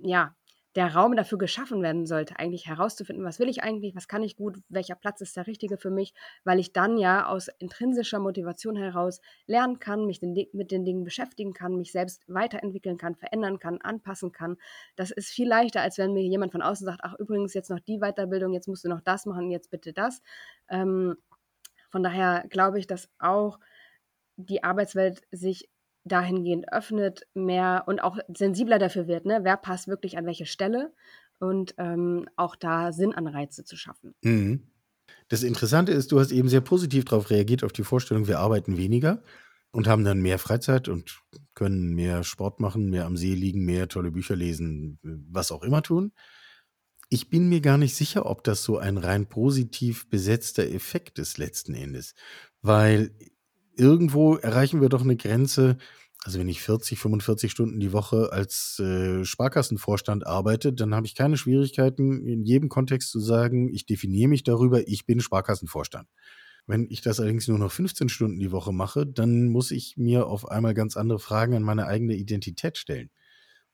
ja, 0.04 0.36
der 0.76 0.96
Raum 0.96 1.16
dafür 1.16 1.38
geschaffen 1.38 1.82
werden 1.82 2.06
sollte, 2.06 2.40
eigentlich 2.40 2.68
herauszufinden, 2.68 3.26
was 3.26 3.40
will 3.40 3.50
ich 3.50 3.62
eigentlich, 3.62 3.94
was 3.96 4.08
kann 4.08 4.24
ich 4.24 4.38
gut, 4.38 4.58
welcher 4.70 4.96
Platz 4.96 5.20
ist 5.20 5.36
der 5.36 5.48
richtige 5.48 5.78
für 5.78 5.90
mich, 5.90 6.14
weil 6.46 6.60
ich 6.60 6.72
dann 6.72 6.98
ja 6.98 7.28
aus 7.28 7.50
intrinsischer 7.60 8.20
Motivation 8.20 8.78
heraus 8.78 9.20
lernen 9.48 9.80
kann, 9.80 10.06
mich 10.06 10.20
den, 10.20 10.34
mit 10.54 10.72
den 10.72 10.86
Dingen 10.86 11.04
beschäftigen 11.04 11.54
kann, 11.54 11.76
mich 11.76 11.92
selbst 11.92 12.24
weiterentwickeln 12.28 12.98
kann, 12.98 13.16
verändern 13.16 13.60
kann, 13.60 13.82
anpassen 13.82 14.32
kann. 14.32 14.58
Das 14.96 15.12
ist 15.12 15.30
viel 15.30 15.48
leichter, 15.48 15.82
als 15.82 15.98
wenn 15.98 16.14
mir 16.14 16.24
jemand 16.24 16.54
von 16.54 16.62
außen 16.62 16.86
sagt, 16.86 17.02
ach 17.04 17.16
übrigens 17.20 17.54
jetzt 17.54 17.70
noch 17.70 17.80
die 17.80 18.00
Weiterbildung, 18.00 18.54
jetzt 18.54 18.68
musst 18.68 18.86
du 18.86 18.90
noch 18.90 19.02
das 19.02 19.26
machen, 19.26 19.52
jetzt 19.52 19.72
bitte 19.72 19.92
das. 19.92 20.22
Ähm, 20.70 21.18
von 21.90 22.04
daher 22.04 22.46
glaube 22.50 22.80
ich, 22.80 22.88
dass 22.88 23.10
auch 23.20 23.60
die 24.38 24.64
Arbeitswelt 24.64 25.22
sich 25.32 25.70
dahingehend 26.04 26.72
öffnet, 26.72 27.28
mehr 27.34 27.84
und 27.88 28.02
auch 28.02 28.18
sensibler 28.36 28.80
dafür 28.80 29.08
wird, 29.08 29.26
ne? 29.26 29.40
wer 29.44 29.58
passt 29.58 29.88
wirklich 29.88 30.18
an 30.18 30.26
welche 30.26 30.46
Stelle 30.46 30.94
und 31.40 31.74
ähm, 31.78 32.28
auch 32.36 32.56
da 32.56 32.92
Sinnanreize 32.92 33.64
zu 33.64 33.76
schaffen. 33.76 34.14
Mhm. 34.22 34.68
Das 35.28 35.44
Interessante 35.44 35.92
ist, 35.92 36.12
du 36.12 36.20
hast 36.20 36.32
eben 36.32 36.50
sehr 36.50 36.62
positiv 36.62 37.06
darauf 37.06 37.30
reagiert, 37.30 37.64
auf 37.64 37.74
die 37.74 37.84
Vorstellung, 37.84 38.28
wir 38.28 38.40
arbeiten 38.40 38.78
weniger 38.78 39.24
und 39.72 39.88
haben 39.88 40.04
dann 40.04 40.22
mehr 40.22 40.40
Freizeit 40.40 40.88
und 40.88 41.22
können 41.54 41.94
mehr 41.94 42.24
Sport 42.24 42.60
machen, 42.60 42.90
mehr 42.90 43.06
am 43.06 43.18
See 43.18 43.34
liegen, 43.34 43.66
mehr 43.66 43.88
tolle 43.88 44.12
Bücher 44.12 44.36
lesen, 44.36 45.00
was 45.02 45.52
auch 45.52 45.64
immer 45.64 45.82
tun. 45.82 46.12
Ich 47.10 47.30
bin 47.30 47.50
mir 47.50 47.62
gar 47.62 47.78
nicht 47.78 47.96
sicher, 47.96 48.26
ob 48.26 48.44
das 48.44 48.64
so 48.64 48.78
ein 48.78 48.98
rein 48.98 49.28
positiv 49.28 50.10
besetzter 50.10 50.70
Effekt 50.70 51.20
ist 51.20 51.38
letzten 51.38 51.74
Endes, 51.74 52.14
weil 52.62 53.12
irgendwo 53.76 54.36
erreichen 54.36 54.82
wir 54.82 54.90
doch 54.90 55.02
eine 55.02 55.16
Grenze. 55.16 55.78
Also 56.24 56.40
wenn 56.40 56.50
ich 56.50 56.62
40, 56.62 57.00
45 57.00 57.52
Stunden 57.52 57.80
die 57.80 57.94
Woche 57.94 58.32
als 58.32 58.78
äh, 58.80 59.26
Sparkassenvorstand 59.26 60.28
arbeite, 60.28 60.72
dann 60.72 60.94
habe 60.94 61.08
ich 61.08 61.16
keine 61.16 61.36
Schwierigkeiten, 61.36 62.28
in 62.28 62.44
jedem 62.44 62.70
Kontext 62.70 63.10
zu 63.10 63.20
sagen, 63.20 63.70
ich 63.74 63.88
definiere 63.88 64.30
mich 64.30 64.44
darüber, 64.44 64.88
ich 64.88 65.06
bin 65.06 65.20
Sparkassenvorstand. 65.20 66.08
Wenn 66.68 66.86
ich 66.90 67.02
das 67.02 67.20
allerdings 67.20 67.48
nur 67.48 67.58
noch 67.58 67.72
15 67.72 68.08
Stunden 68.08 68.40
die 68.40 68.52
Woche 68.52 68.72
mache, 68.72 69.08
dann 69.08 69.50
muss 69.50 69.72
ich 69.72 69.98
mir 69.98 70.28
auf 70.28 70.48
einmal 70.48 70.76
ganz 70.76 70.96
andere 70.96 71.18
Fragen 71.20 71.56
an 71.56 71.64
meine 71.64 71.88
eigene 71.88 72.16
Identität 72.16 72.78
stellen. 72.78 73.10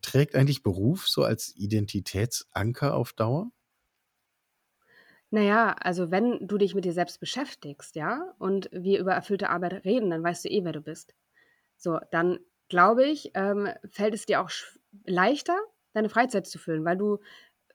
Trägt 0.02 0.36
eigentlich 0.36 0.64
Beruf 0.64 1.08
so 1.08 1.24
als 1.24 1.54
Identitätsanker 1.56 2.96
auf 2.96 3.12
Dauer? 3.14 3.52
Naja, 5.30 5.76
also 5.82 6.10
wenn 6.12 6.48
du 6.48 6.58
dich 6.58 6.74
mit 6.74 6.86
dir 6.86 6.94
selbst 6.94 7.20
beschäftigst, 7.20 7.96
ja, 7.96 8.34
und 8.40 8.70
wir 8.72 9.00
über 9.00 9.14
erfüllte 9.14 9.50
Arbeit 9.50 9.84
reden, 9.86 10.10
dann 10.10 10.24
weißt 10.24 10.46
du 10.46 10.50
eh, 10.50 10.64
wer 10.64 10.72
du 10.72 10.82
bist. 10.82 11.14
So, 11.78 12.00
dann 12.12 12.40
glaube 12.70 13.06
ich, 13.06 13.32
ähm, 13.36 13.70
fällt 13.92 14.14
es 14.14 14.26
dir 14.26 14.42
auch 14.42 14.50
leichter, 15.06 15.58
deine 15.94 16.10
Freizeit 16.10 16.48
zu 16.48 16.60
füllen, 16.60 16.86
weil 16.86 16.98
du 16.98 17.20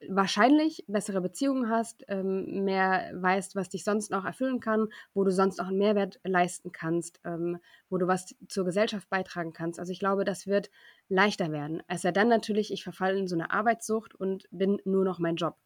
wahrscheinlich 0.08 0.84
bessere 0.88 1.20
Beziehungen 1.20 1.70
hast, 1.70 2.04
ähm, 2.08 2.64
mehr 2.64 3.10
weißt, 3.14 3.56
was 3.56 3.70
dich 3.70 3.84
sonst 3.84 4.10
noch 4.10 4.24
erfüllen 4.24 4.60
kann, 4.60 4.88
wo 5.14 5.24
du 5.24 5.32
sonst 5.32 5.58
noch 5.58 5.68
einen 5.68 5.78
Mehrwert 5.78 6.20
leisten 6.24 6.72
kannst, 6.72 7.20
ähm, 7.24 7.58
wo 7.90 7.98
du 7.98 8.08
was 8.08 8.34
zur 8.48 8.64
Gesellschaft 8.64 9.10
beitragen 9.10 9.52
kannst. 9.52 9.78
Also 9.80 9.92
ich 9.92 10.00
glaube, 10.00 10.24
das 10.24 10.46
wird 10.46 10.70
leichter 11.08 11.52
werden. 11.52 11.82
Es 11.88 12.02
sei 12.02 12.12
dann 12.12 12.28
natürlich, 12.28 12.72
ich 12.72 12.84
verfalle 12.84 13.18
in 13.18 13.28
so 13.28 13.36
eine 13.36 13.52
Arbeitssucht 13.52 14.14
und 14.14 14.46
bin 14.50 14.80
nur 14.84 15.04
noch 15.04 15.18
mein 15.20 15.36
Job. 15.36 15.56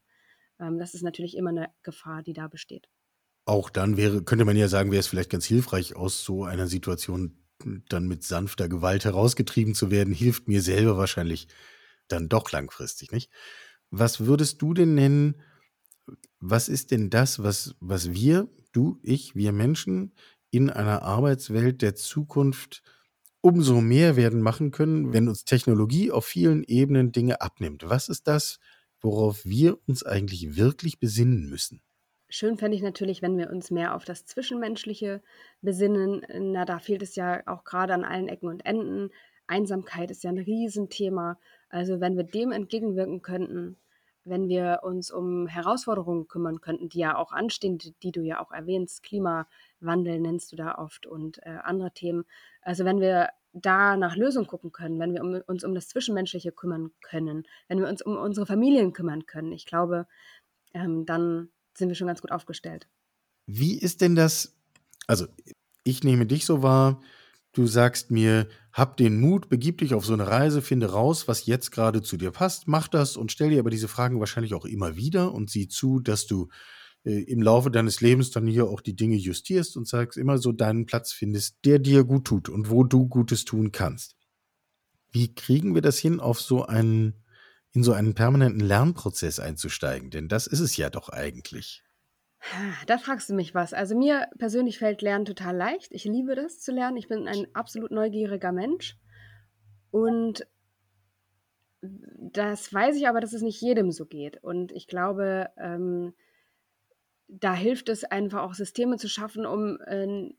Ähm, 0.59 0.79
das 0.79 0.93
ist 0.93 1.03
natürlich 1.03 1.37
immer 1.37 1.49
eine 1.49 1.69
Gefahr, 1.83 2.23
die 2.23 2.33
da 2.33 2.47
besteht. 2.47 2.87
Auch 3.45 3.69
dann 3.69 3.95
wäre, 3.95 4.23
könnte 4.23 4.45
man 4.45 4.57
ja 4.57 4.67
sagen, 4.67 4.91
wäre 4.91 4.99
es 4.99 5.07
vielleicht 5.07 5.29
ganz 5.29 5.45
hilfreich, 5.45 5.95
aus 5.95 6.23
so 6.23 6.43
einer 6.43 6.67
Situation 6.67 7.37
dann 7.89 8.07
mit 8.07 8.23
sanfter 8.23 8.69
Gewalt 8.69 9.05
herausgetrieben 9.05 9.73
zu 9.73 9.89
werden, 9.89 10.13
hilft 10.13 10.47
mir 10.47 10.61
selber 10.61 10.97
wahrscheinlich 10.97 11.47
dann 12.07 12.29
doch 12.29 12.51
langfristig, 12.51 13.11
nicht? 13.11 13.31
Was 13.89 14.25
würdest 14.25 14.61
du 14.61 14.73
denn 14.73 14.95
nennen, 14.95 15.41
was 16.39 16.69
ist 16.69 16.91
denn 16.91 17.09
das, 17.09 17.41
was, 17.41 17.75
was 17.79 18.11
wir, 18.11 18.49
du, 18.71 18.99
ich, 19.01 19.35
wir 19.35 19.51
Menschen 19.51 20.13
in 20.51 20.69
einer 20.69 21.01
Arbeitswelt 21.01 21.81
der 21.81 21.95
Zukunft 21.95 22.83
umso 23.41 23.81
mehr 23.81 24.15
werden 24.15 24.41
machen 24.41 24.71
können, 24.71 25.13
wenn 25.13 25.29
uns 25.29 25.45
Technologie 25.45 26.11
auf 26.11 26.25
vielen 26.25 26.63
Ebenen 26.63 27.11
Dinge 27.11 27.41
abnimmt? 27.41 27.83
Was 27.87 28.09
ist 28.09 28.27
das, 28.27 28.59
worauf 29.01 29.45
wir 29.45 29.77
uns 29.87 30.03
eigentlich 30.03 30.55
wirklich 30.55 30.99
besinnen 30.99 31.49
müssen? 31.49 31.81
Schön 32.29 32.57
fände 32.57 32.75
ich 32.75 32.83
natürlich, 32.83 33.21
wenn 33.21 33.37
wir 33.37 33.49
uns 33.49 33.71
mehr 33.71 33.95
auf 33.95 34.03
das 34.03 34.25
Zwischenmenschliche 34.25 35.21
besinnen. 35.61 36.25
Na, 36.51 36.65
da 36.65 36.79
fehlt 36.79 37.01
es 37.01 37.15
ja 37.15 37.41
auch 37.47 37.63
gerade 37.63 37.93
an 37.93 38.03
allen 38.03 38.27
Ecken 38.27 38.49
und 38.49 38.65
Enden. 38.65 39.11
Einsamkeit 39.47 40.11
ist 40.11 40.23
ja 40.23 40.29
ein 40.29 40.37
Riesenthema. 40.37 41.39
Also 41.69 42.01
wenn 42.01 42.17
wir 42.17 42.23
dem 42.23 42.51
entgegenwirken 42.51 43.21
könnten, 43.21 43.77
wenn 44.25 44.49
wir 44.49 44.81
uns 44.83 45.09
um 45.09 45.47
Herausforderungen 45.47 46.27
kümmern 46.27 46.59
könnten, 46.59 46.89
die 46.89 46.99
ja 46.99 47.15
auch 47.15 47.31
anstehen, 47.31 47.77
die, 47.77 48.11
du 48.11 48.21
ja 48.21 48.41
auch 48.41 48.51
erwähnst, 48.51 49.03
Klimawandel 49.03 50.19
nennst 50.19 50.51
du 50.51 50.57
da 50.57 50.75
oft 50.75 51.07
und 51.07 51.39
äh, 51.43 51.57
andere 51.63 51.93
Themen. 51.93 52.25
Also 52.61 52.83
wenn 52.83 52.99
wir 52.99 53.29
da 53.61 53.97
nach 53.97 54.15
Lösungen 54.15 54.47
gucken 54.47 54.71
können, 54.71 54.99
wenn 54.99 55.13
wir 55.13 55.21
um, 55.21 55.41
uns 55.47 55.63
um 55.63 55.75
das 55.75 55.87
Zwischenmenschliche 55.87 56.51
kümmern 56.51 56.91
können, 57.01 57.45
wenn 57.67 57.79
wir 57.79 57.87
uns 57.87 58.01
um 58.01 58.17
unsere 58.17 58.45
Familien 58.45 58.93
kümmern 58.93 59.25
können, 59.25 59.51
ich 59.51 59.65
glaube, 59.65 60.07
ähm, 60.73 61.05
dann 61.05 61.49
sind 61.75 61.89
wir 61.89 61.95
schon 61.95 62.07
ganz 62.07 62.21
gut 62.21 62.31
aufgestellt. 62.31 62.87
Wie 63.45 63.77
ist 63.77 64.01
denn 64.01 64.15
das? 64.15 64.55
Also, 65.07 65.27
ich 65.83 66.03
nehme 66.03 66.25
dich 66.25 66.45
so 66.45 66.63
wahr, 66.63 67.01
du 67.53 67.65
sagst 67.65 68.11
mir, 68.11 68.47
hab 68.73 68.97
den 68.97 69.19
Mut, 69.19 69.49
begib 69.49 69.79
dich 69.79 69.93
auf 69.93 70.05
so 70.05 70.13
eine 70.13 70.27
Reise, 70.27 70.61
finde 70.61 70.91
raus, 70.91 71.27
was 71.27 71.45
jetzt 71.45 71.71
gerade 71.71 72.01
zu 72.01 72.17
dir 72.17 72.31
passt, 72.31 72.67
mach 72.67 72.87
das 72.87 73.17
und 73.17 73.31
stell 73.31 73.49
dir 73.49 73.59
aber 73.59 73.69
diese 73.69 73.87
Fragen 73.87 74.19
wahrscheinlich 74.19 74.53
auch 74.53 74.65
immer 74.65 74.95
wieder 74.95 75.33
und 75.33 75.49
sieh 75.49 75.67
zu, 75.67 75.99
dass 75.99 76.27
du 76.27 76.49
äh, 77.03 77.23
im 77.23 77.41
Laufe 77.41 77.71
deines 77.71 78.01
Lebens 78.01 78.31
dann 78.31 78.47
hier 78.47 78.67
auch 78.67 78.81
die 78.81 78.95
Dinge 78.95 79.15
justierst 79.15 79.77
und 79.77 79.87
sagst, 79.87 80.17
immer 80.17 80.37
so 80.37 80.51
deinen 80.51 80.85
Platz 80.85 81.11
findest, 81.11 81.57
der 81.65 81.79
dir 81.79 82.03
gut 82.03 82.25
tut 82.25 82.49
und 82.49 82.69
wo 82.69 82.83
du 82.83 83.07
Gutes 83.07 83.45
tun 83.45 83.71
kannst. 83.71 84.15
Wie 85.11 85.33
kriegen 85.33 85.73
wir 85.73 85.81
das 85.81 85.97
hin, 85.97 86.19
auf 86.19 86.41
so 86.41 86.65
einen, 86.65 87.23
in 87.71 87.83
so 87.83 87.93
einen 87.93 88.13
permanenten 88.13 88.59
Lernprozess 88.59 89.39
einzusteigen? 89.39 90.09
Denn 90.11 90.27
das 90.27 90.47
ist 90.47 90.59
es 90.59 90.77
ja 90.77 90.89
doch 90.89 91.09
eigentlich. 91.09 91.83
Da 92.85 92.97
fragst 92.97 93.29
du 93.29 93.33
mich 93.33 93.55
was. 93.55 93.73
Also 93.73 93.97
mir 93.97 94.27
persönlich 94.37 94.77
fällt 94.77 95.01
Lernen 95.01 95.25
total 95.25 95.55
leicht. 95.55 95.91
Ich 95.91 96.05
liebe 96.05 96.35
das 96.35 96.59
zu 96.59 96.71
lernen. 96.71 96.97
Ich 96.97 97.07
bin 97.07 97.27
ein 97.27 97.47
absolut 97.53 97.91
neugieriger 97.91 98.51
Mensch. 98.51 98.97
Und 99.91 100.45
das 101.81 102.73
weiß 102.73 102.95
ich 102.95 103.07
aber, 103.07 103.21
dass 103.21 103.33
es 103.33 103.41
nicht 103.41 103.61
jedem 103.61 103.91
so 103.91 104.05
geht. 104.05 104.43
Und 104.43 104.71
ich 104.71 104.87
glaube, 104.87 105.49
ähm, 105.57 106.13
da 107.27 107.53
hilft 107.53 107.89
es 107.89 108.03
einfach 108.05 108.41
auch 108.41 108.53
Systeme 108.53 108.97
zu 108.97 109.09
schaffen, 109.09 109.45
um 109.45 109.79
äh, 109.81 110.29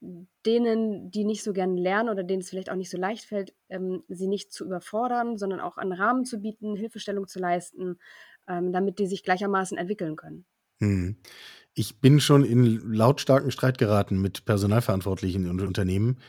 denen, 0.47 1.11
die 1.11 1.25
nicht 1.25 1.43
so 1.43 1.53
gerne 1.53 1.79
lernen 1.79 2.09
oder 2.09 2.23
denen 2.23 2.41
es 2.41 2.49
vielleicht 2.49 2.71
auch 2.71 2.77
nicht 2.77 2.91
so 2.91 2.97
leicht 2.97 3.25
fällt, 3.25 3.55
ähm, 3.69 4.03
sie 4.09 4.27
nicht 4.27 4.53
zu 4.53 4.65
überfordern, 4.65 5.37
sondern 5.37 5.61
auch 5.61 5.77
einen 5.77 5.93
Rahmen 5.93 6.25
zu 6.25 6.41
bieten, 6.41 6.77
Hilfestellung 6.77 7.27
zu 7.27 7.39
leisten, 7.39 7.99
ähm, 8.47 8.73
damit 8.73 8.99
die 8.99 9.07
sich 9.07 9.23
gleichermaßen 9.23 9.77
entwickeln 9.77 10.17
können. 10.17 10.47
Hm. 10.81 11.17
Ich 11.75 12.01
bin 12.01 12.21
schon 12.21 12.45
in 12.45 12.93
lautstarken 12.93 13.51
Streit 13.51 13.79
geraten 13.79 14.21
mit 14.21 14.45
Personalverantwortlichen 14.45 15.45
in 15.45 15.61
Unternehmen, 15.61 16.21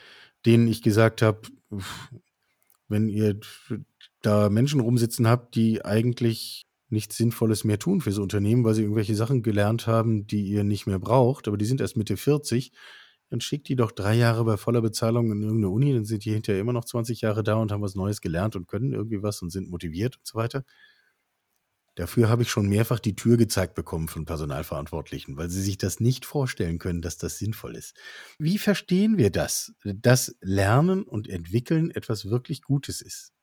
denen 0.46 0.68
ich 0.68 0.82
gesagt 0.82 1.22
habe, 1.22 1.42
wenn 2.88 3.08
ihr 3.08 3.40
da 4.22 4.50
Menschen 4.50 4.82
rumsitzen 4.82 5.28
habt, 5.28 5.56
die 5.56 5.86
eigentlich 5.86 6.69
nichts 6.92 7.18
Sinnvolles 7.18 7.64
mehr 7.64 7.80
tun 7.80 8.02
fürs 8.02 8.18
Unternehmen, 8.18 8.64
weil 8.64 8.74
sie 8.74 8.82
irgendwelche 8.84 9.16
Sachen 9.16 9.44
gelernt 9.44 9.88
haben, 9.88 10.28
die 10.28 10.44
ihr 10.44 10.64
nicht 10.64 10.88
mehr 10.88 11.00
braucht, 11.00 11.48
aber 11.48 11.58
die 11.58 11.66
sind 11.66 11.82
erst 11.82 11.98
Mitte 11.98 12.18
40, 12.18 12.72
dann 13.30 13.42
schickt 13.42 13.68
die 13.68 13.76
doch 13.76 13.92
drei 13.92 14.16
Jahre 14.16 14.44
bei 14.44 14.58
voller 14.58 14.82
Bezahlung 14.82 15.32
in 15.32 15.42
irgendeine 15.42 15.70
Uni, 15.70 15.94
dann 15.94 16.06
sind 16.06 16.26
die 16.26 16.34
hinterher 16.34 16.62
immer 16.62 16.74
noch 16.74 16.86
20 16.86 17.22
Jahre 17.22 17.44
da 17.44 17.56
und 17.56 17.72
haben 17.72 17.82
was 17.84 17.96
Neues 17.96 18.22
gelernt 18.22 18.56
und 18.56 18.68
können 18.68 18.94
irgendwie 18.94 19.22
was 19.22 19.42
und 19.42 19.52
sind 19.52 19.70
motiviert 19.70 20.18
und 20.18 20.26
so 20.26 20.38
weiter. 20.38 20.64
Dafür 21.96 22.30
habe 22.30 22.44
ich 22.44 22.50
schon 22.50 22.70
mehrfach 22.70 23.00
die 23.00 23.16
Tür 23.16 23.36
gezeigt 23.36 23.76
bekommen 23.76 24.08
von 24.08 24.26
Personalverantwortlichen, 24.26 25.36
weil 25.38 25.50
sie 25.50 25.62
sich 25.62 25.78
das 25.78 26.00
nicht 26.00 26.26
vorstellen 26.26 26.80
können, 26.80 27.02
dass 27.02 27.18
das 27.18 27.38
sinnvoll 27.38 27.76
ist. 27.76 27.94
Wie 28.38 28.58
verstehen 28.58 29.18
wir 29.18 29.32
das, 29.32 29.74
dass 29.84 30.36
Lernen 30.40 31.04
und 31.04 31.28
Entwickeln 31.28 31.92
etwas 31.92 32.30
wirklich 32.30 32.62
Gutes 32.62 33.02
ist? 33.02 33.34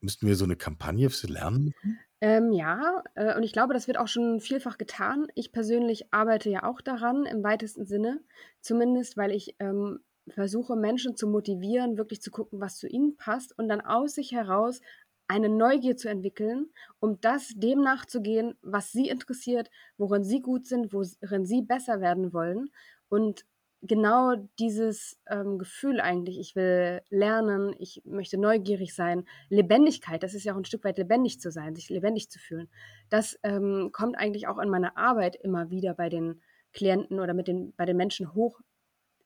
Müssten 0.00 0.26
wir 0.26 0.36
so 0.36 0.44
eine 0.44 0.56
Kampagne 0.56 1.10
fürs 1.10 1.28
Lernen? 1.28 1.74
Ähm, 2.20 2.52
ja, 2.52 3.02
äh, 3.14 3.36
und 3.36 3.42
ich 3.42 3.52
glaube, 3.52 3.74
das 3.74 3.86
wird 3.86 3.98
auch 3.98 4.08
schon 4.08 4.40
vielfach 4.40 4.78
getan. 4.78 5.28
Ich 5.34 5.52
persönlich 5.52 6.12
arbeite 6.12 6.50
ja 6.50 6.64
auch 6.64 6.80
daran 6.80 7.24
im 7.26 7.44
weitesten 7.44 7.86
Sinne, 7.86 8.20
zumindest 8.60 9.16
weil 9.16 9.30
ich 9.30 9.54
ähm, 9.60 10.00
versuche, 10.28 10.76
Menschen 10.76 11.16
zu 11.16 11.28
motivieren, 11.28 11.96
wirklich 11.96 12.20
zu 12.20 12.30
gucken, 12.30 12.60
was 12.60 12.76
zu 12.76 12.88
ihnen 12.88 13.16
passt 13.16 13.56
und 13.58 13.68
dann 13.68 13.80
aus 13.80 14.14
sich 14.14 14.32
heraus 14.32 14.80
eine 15.28 15.48
Neugier 15.48 15.96
zu 15.96 16.08
entwickeln, 16.08 16.70
um 17.00 17.20
das 17.20 17.52
dem 17.54 17.82
nachzugehen, 17.82 18.54
was 18.62 18.92
sie 18.92 19.08
interessiert, 19.08 19.70
worin 19.98 20.24
sie 20.24 20.40
gut 20.40 20.66
sind, 20.66 20.92
worin 20.92 21.44
sie 21.44 21.62
besser 21.62 22.00
werden 22.00 22.32
wollen. 22.32 22.70
Und 23.08 23.44
genau 23.82 24.34
dieses 24.58 25.18
ähm, 25.28 25.58
Gefühl 25.58 26.00
eigentlich, 26.00 26.38
ich 26.38 26.56
will 26.56 27.00
lernen, 27.10 27.74
ich 27.78 28.02
möchte 28.04 28.38
neugierig 28.38 28.94
sein, 28.94 29.24
Lebendigkeit, 29.48 30.22
das 30.22 30.34
ist 30.34 30.44
ja 30.44 30.52
auch 30.52 30.58
ein 30.58 30.64
Stück 30.64 30.84
weit 30.84 30.98
lebendig 30.98 31.40
zu 31.40 31.50
sein, 31.50 31.74
sich 31.74 31.88
lebendig 31.88 32.30
zu 32.30 32.38
fühlen, 32.38 32.68
das 33.08 33.38
ähm, 33.42 33.90
kommt 33.92 34.18
eigentlich 34.18 34.48
auch 34.48 34.58
in 34.58 34.68
meiner 34.68 34.96
Arbeit 34.96 35.36
immer 35.36 35.70
wieder 35.70 35.94
bei 35.94 36.08
den 36.08 36.40
Klienten 36.72 37.20
oder 37.20 37.34
mit 37.34 37.48
den, 37.48 37.72
bei 37.76 37.86
den 37.86 37.96
Menschen 37.96 38.34
hoch, 38.34 38.60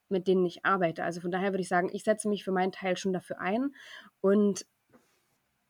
mit 0.08 0.28
denen 0.28 0.44
ich 0.44 0.64
arbeite. 0.64 1.02
Also 1.02 1.20
von 1.20 1.30
daher 1.30 1.52
würde 1.52 1.62
ich 1.62 1.68
sagen, 1.68 1.88
ich 1.92 2.04
setze 2.04 2.28
mich 2.28 2.44
für 2.44 2.52
meinen 2.52 2.72
Teil 2.72 2.96
schon 2.96 3.12
dafür 3.12 3.40
ein 3.40 3.74
und 4.20 4.66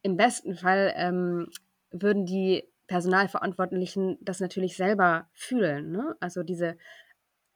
im 0.02 0.16
besten 0.16 0.56
Fall 0.56 0.92
ähm, 0.96 1.48
würden 1.92 2.26
die 2.26 2.64
Personalverantwortlichen 2.88 4.18
das 4.20 4.40
natürlich 4.40 4.76
selber 4.76 5.28
fühlen. 5.32 5.92
Ne? 5.92 6.16
Also 6.18 6.42
diese 6.42 6.76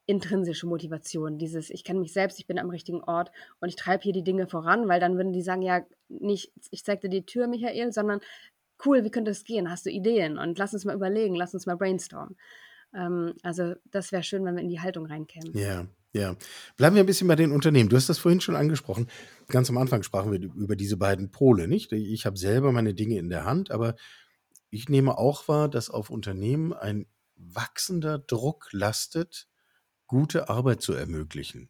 intrinsische 0.07 0.67
Motivation, 0.67 1.37
dieses, 1.37 1.69
ich 1.69 1.85
kenne 1.85 2.01
mich 2.01 2.13
selbst, 2.13 2.39
ich 2.39 2.47
bin 2.47 2.59
am 2.59 2.71
richtigen 2.71 3.03
Ort 3.03 3.33
und 3.61 3.69
ich 3.69 3.77
treibe 3.77 4.05
hier 4.05 4.13
die 4.13 4.23
Dinge 4.23 4.47
voran, 4.47 4.89
weil 4.89 5.01
dann 5.01 5.17
würden 5.17 5.33
die 5.33 5.43
sagen, 5.43 5.63
ja, 5.63 5.83
nicht, 6.09 6.53
ich 6.71 6.85
zeig 6.85 7.01
dir 7.01 7.09
die 7.09 7.27
Tür, 7.27 7.49
Michael, 7.49 7.93
sondern 7.93 8.21
cool, 8.85 9.05
wie 9.05 9.11
könnte 9.11 9.31
es 9.31 9.45
gehen? 9.45 9.71
Hast 9.71 9.87
du 9.87 9.91
Ideen? 9.91 10.39
Und 10.39 10.59
lass 10.59 10.75
uns 10.75 10.85
mal 10.85 10.95
überlegen, 10.95 11.35
lass 11.35 11.55
uns 11.55 11.67
mal 11.67 11.77
brainstormen. 11.77 12.37
Ähm, 12.95 13.35
also 13.43 13.75
das 13.91 14.13
wäre 14.13 14.23
schön, 14.23 14.45
wenn 14.45 14.55
wir 14.55 14.63
in 14.63 14.69
die 14.69 14.81
Haltung 14.81 15.07
reinkämen. 15.07 15.57
Ja, 15.57 15.87
ja. 16.13 16.37
Bleiben 16.77 16.95
wir 16.95 17.03
ein 17.03 17.07
bisschen 17.07 17.29
bei 17.29 17.37
den 17.37 17.53
Unternehmen. 17.53 17.89
Du 17.89 17.97
hast 17.97 18.09
das 18.09 18.19
vorhin 18.19 18.41
schon 18.41 18.57
angesprochen. 18.57 19.09
Ganz 19.49 19.71
am 19.71 19.79
Anfang 19.79 20.03
sprachen 20.03 20.33
wir 20.33 20.41
über 20.41 20.77
diese 20.77 20.97
beiden 20.97 21.31
Pole, 21.31 21.69
nicht? 21.69 21.93
Ich 21.93 22.27
habe 22.27 22.39
selber 22.39 22.73
meine 22.73 22.95
Dinge 22.95 23.19
in 23.19 23.29
der 23.29 23.45
Hand, 23.45 23.71
aber 23.71 23.97
ich 24.71 24.89
nehme 24.89 25.19
auch 25.19 25.49
wahr, 25.49 25.69
dass 25.69 25.91
auf 25.91 26.11
Unternehmen 26.11 26.73
ein 26.73 27.07
wachsender 27.37 28.19
Druck 28.19 28.69
lastet, 28.73 29.49
gute 30.07 30.49
Arbeit 30.49 30.83
zu 30.83 30.93
ermöglichen. 30.93 31.69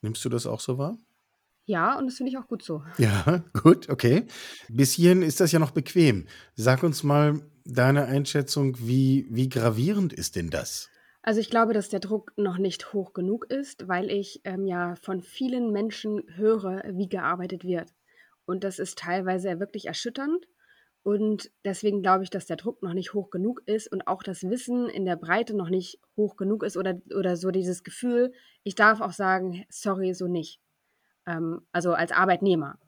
Nimmst 0.00 0.24
du 0.24 0.28
das 0.28 0.46
auch 0.46 0.60
so 0.60 0.78
wahr? 0.78 0.98
Ja, 1.64 1.96
und 1.96 2.06
das 2.06 2.16
finde 2.16 2.30
ich 2.30 2.38
auch 2.38 2.48
gut 2.48 2.62
so. 2.62 2.82
Ja, 2.98 3.44
gut, 3.62 3.88
okay. 3.88 4.26
Bis 4.68 4.92
hierhin 4.92 5.22
ist 5.22 5.40
das 5.40 5.52
ja 5.52 5.58
noch 5.58 5.70
bequem. 5.70 6.26
Sag 6.54 6.82
uns 6.82 7.02
mal 7.02 7.40
deine 7.64 8.06
Einschätzung, 8.06 8.76
wie, 8.80 9.26
wie 9.30 9.48
gravierend 9.48 10.12
ist 10.12 10.36
denn 10.36 10.50
das? 10.50 10.88
Also 11.22 11.38
ich 11.38 11.50
glaube, 11.50 11.72
dass 11.72 11.88
der 11.88 12.00
Druck 12.00 12.32
noch 12.36 12.58
nicht 12.58 12.92
hoch 12.92 13.12
genug 13.12 13.46
ist, 13.48 13.86
weil 13.86 14.10
ich 14.10 14.40
ähm, 14.42 14.66
ja 14.66 14.96
von 14.96 15.22
vielen 15.22 15.70
Menschen 15.70 16.24
höre, 16.34 16.82
wie 16.90 17.08
gearbeitet 17.08 17.62
wird. 17.64 17.92
Und 18.44 18.64
das 18.64 18.80
ist 18.80 18.98
teilweise 18.98 19.60
wirklich 19.60 19.86
erschütternd. 19.86 20.48
Und 21.02 21.50
deswegen 21.64 22.00
glaube 22.00 22.22
ich, 22.22 22.30
dass 22.30 22.46
der 22.46 22.56
Druck 22.56 22.82
noch 22.82 22.94
nicht 22.94 23.12
hoch 23.12 23.30
genug 23.30 23.62
ist 23.66 23.90
und 23.90 24.06
auch 24.06 24.22
das 24.22 24.42
Wissen 24.44 24.88
in 24.88 25.04
der 25.04 25.16
Breite 25.16 25.54
noch 25.54 25.68
nicht 25.68 26.00
hoch 26.16 26.36
genug 26.36 26.62
ist 26.62 26.76
oder, 26.76 27.00
oder 27.14 27.36
so 27.36 27.50
dieses 27.50 27.82
Gefühl, 27.82 28.32
ich 28.62 28.76
darf 28.76 29.00
auch 29.00 29.12
sagen, 29.12 29.64
sorry, 29.68 30.14
so 30.14 30.28
nicht. 30.28 30.60
Ähm, 31.26 31.62
also 31.72 31.92
als 31.94 32.12
Arbeitnehmer. 32.12 32.78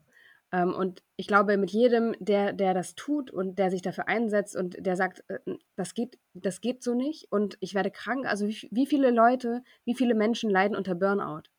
Ähm, 0.53 0.73
und 0.73 1.03
ich 1.17 1.27
glaube, 1.27 1.57
mit 1.57 1.71
jedem, 1.71 2.15
der, 2.19 2.53
der 2.53 2.73
das 2.73 2.95
tut 2.95 3.31
und 3.31 3.59
der 3.59 3.69
sich 3.69 3.81
dafür 3.81 4.07
einsetzt 4.07 4.55
und 4.55 4.77
der 4.79 4.95
sagt, 4.95 5.23
äh, 5.27 5.39
das, 5.75 5.93
geht, 5.93 6.17
das 6.33 6.61
geht 6.61 6.83
so 6.83 6.93
nicht 6.93 7.29
und 7.31 7.57
ich 7.59 7.73
werde 7.73 7.91
krank, 7.91 8.25
also 8.25 8.47
wie, 8.47 8.69
wie 8.71 8.85
viele 8.85 9.11
Leute, 9.11 9.61
wie 9.83 9.95
viele 9.95 10.15
Menschen 10.15 10.49
leiden 10.49 10.77
unter 10.77 10.95
Burnout? 10.95 11.49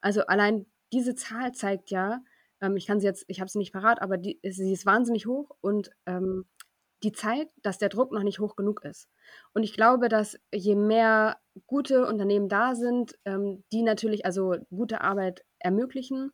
Also 0.00 0.22
allein 0.26 0.66
diese 0.92 1.14
Zahl 1.14 1.52
zeigt 1.52 1.90
ja, 1.90 2.22
ähm, 2.60 2.76
ich 2.76 2.86
kann 2.86 3.00
sie 3.00 3.06
jetzt, 3.06 3.24
ich 3.28 3.40
habe 3.40 3.50
sie 3.50 3.58
nicht 3.58 3.72
parat, 3.72 4.02
aber 4.02 4.16
die, 4.16 4.40
sie 4.42 4.72
ist 4.72 4.86
wahnsinnig 4.86 5.26
hoch 5.26 5.50
und 5.60 5.90
ähm, 6.06 6.46
die 7.02 7.12
zeigt, 7.12 7.52
dass 7.62 7.78
der 7.78 7.88
Druck 7.88 8.12
noch 8.12 8.22
nicht 8.22 8.40
hoch 8.40 8.56
genug 8.56 8.84
ist. 8.84 9.08
Und 9.54 9.62
ich 9.62 9.72
glaube, 9.72 10.08
dass 10.08 10.38
je 10.52 10.74
mehr 10.74 11.38
gute 11.66 12.06
Unternehmen 12.06 12.48
da 12.48 12.74
sind, 12.74 13.18
ähm, 13.24 13.64
die 13.72 13.82
natürlich 13.82 14.26
also 14.26 14.56
gute 14.70 15.00
Arbeit 15.00 15.44
ermöglichen, 15.58 16.30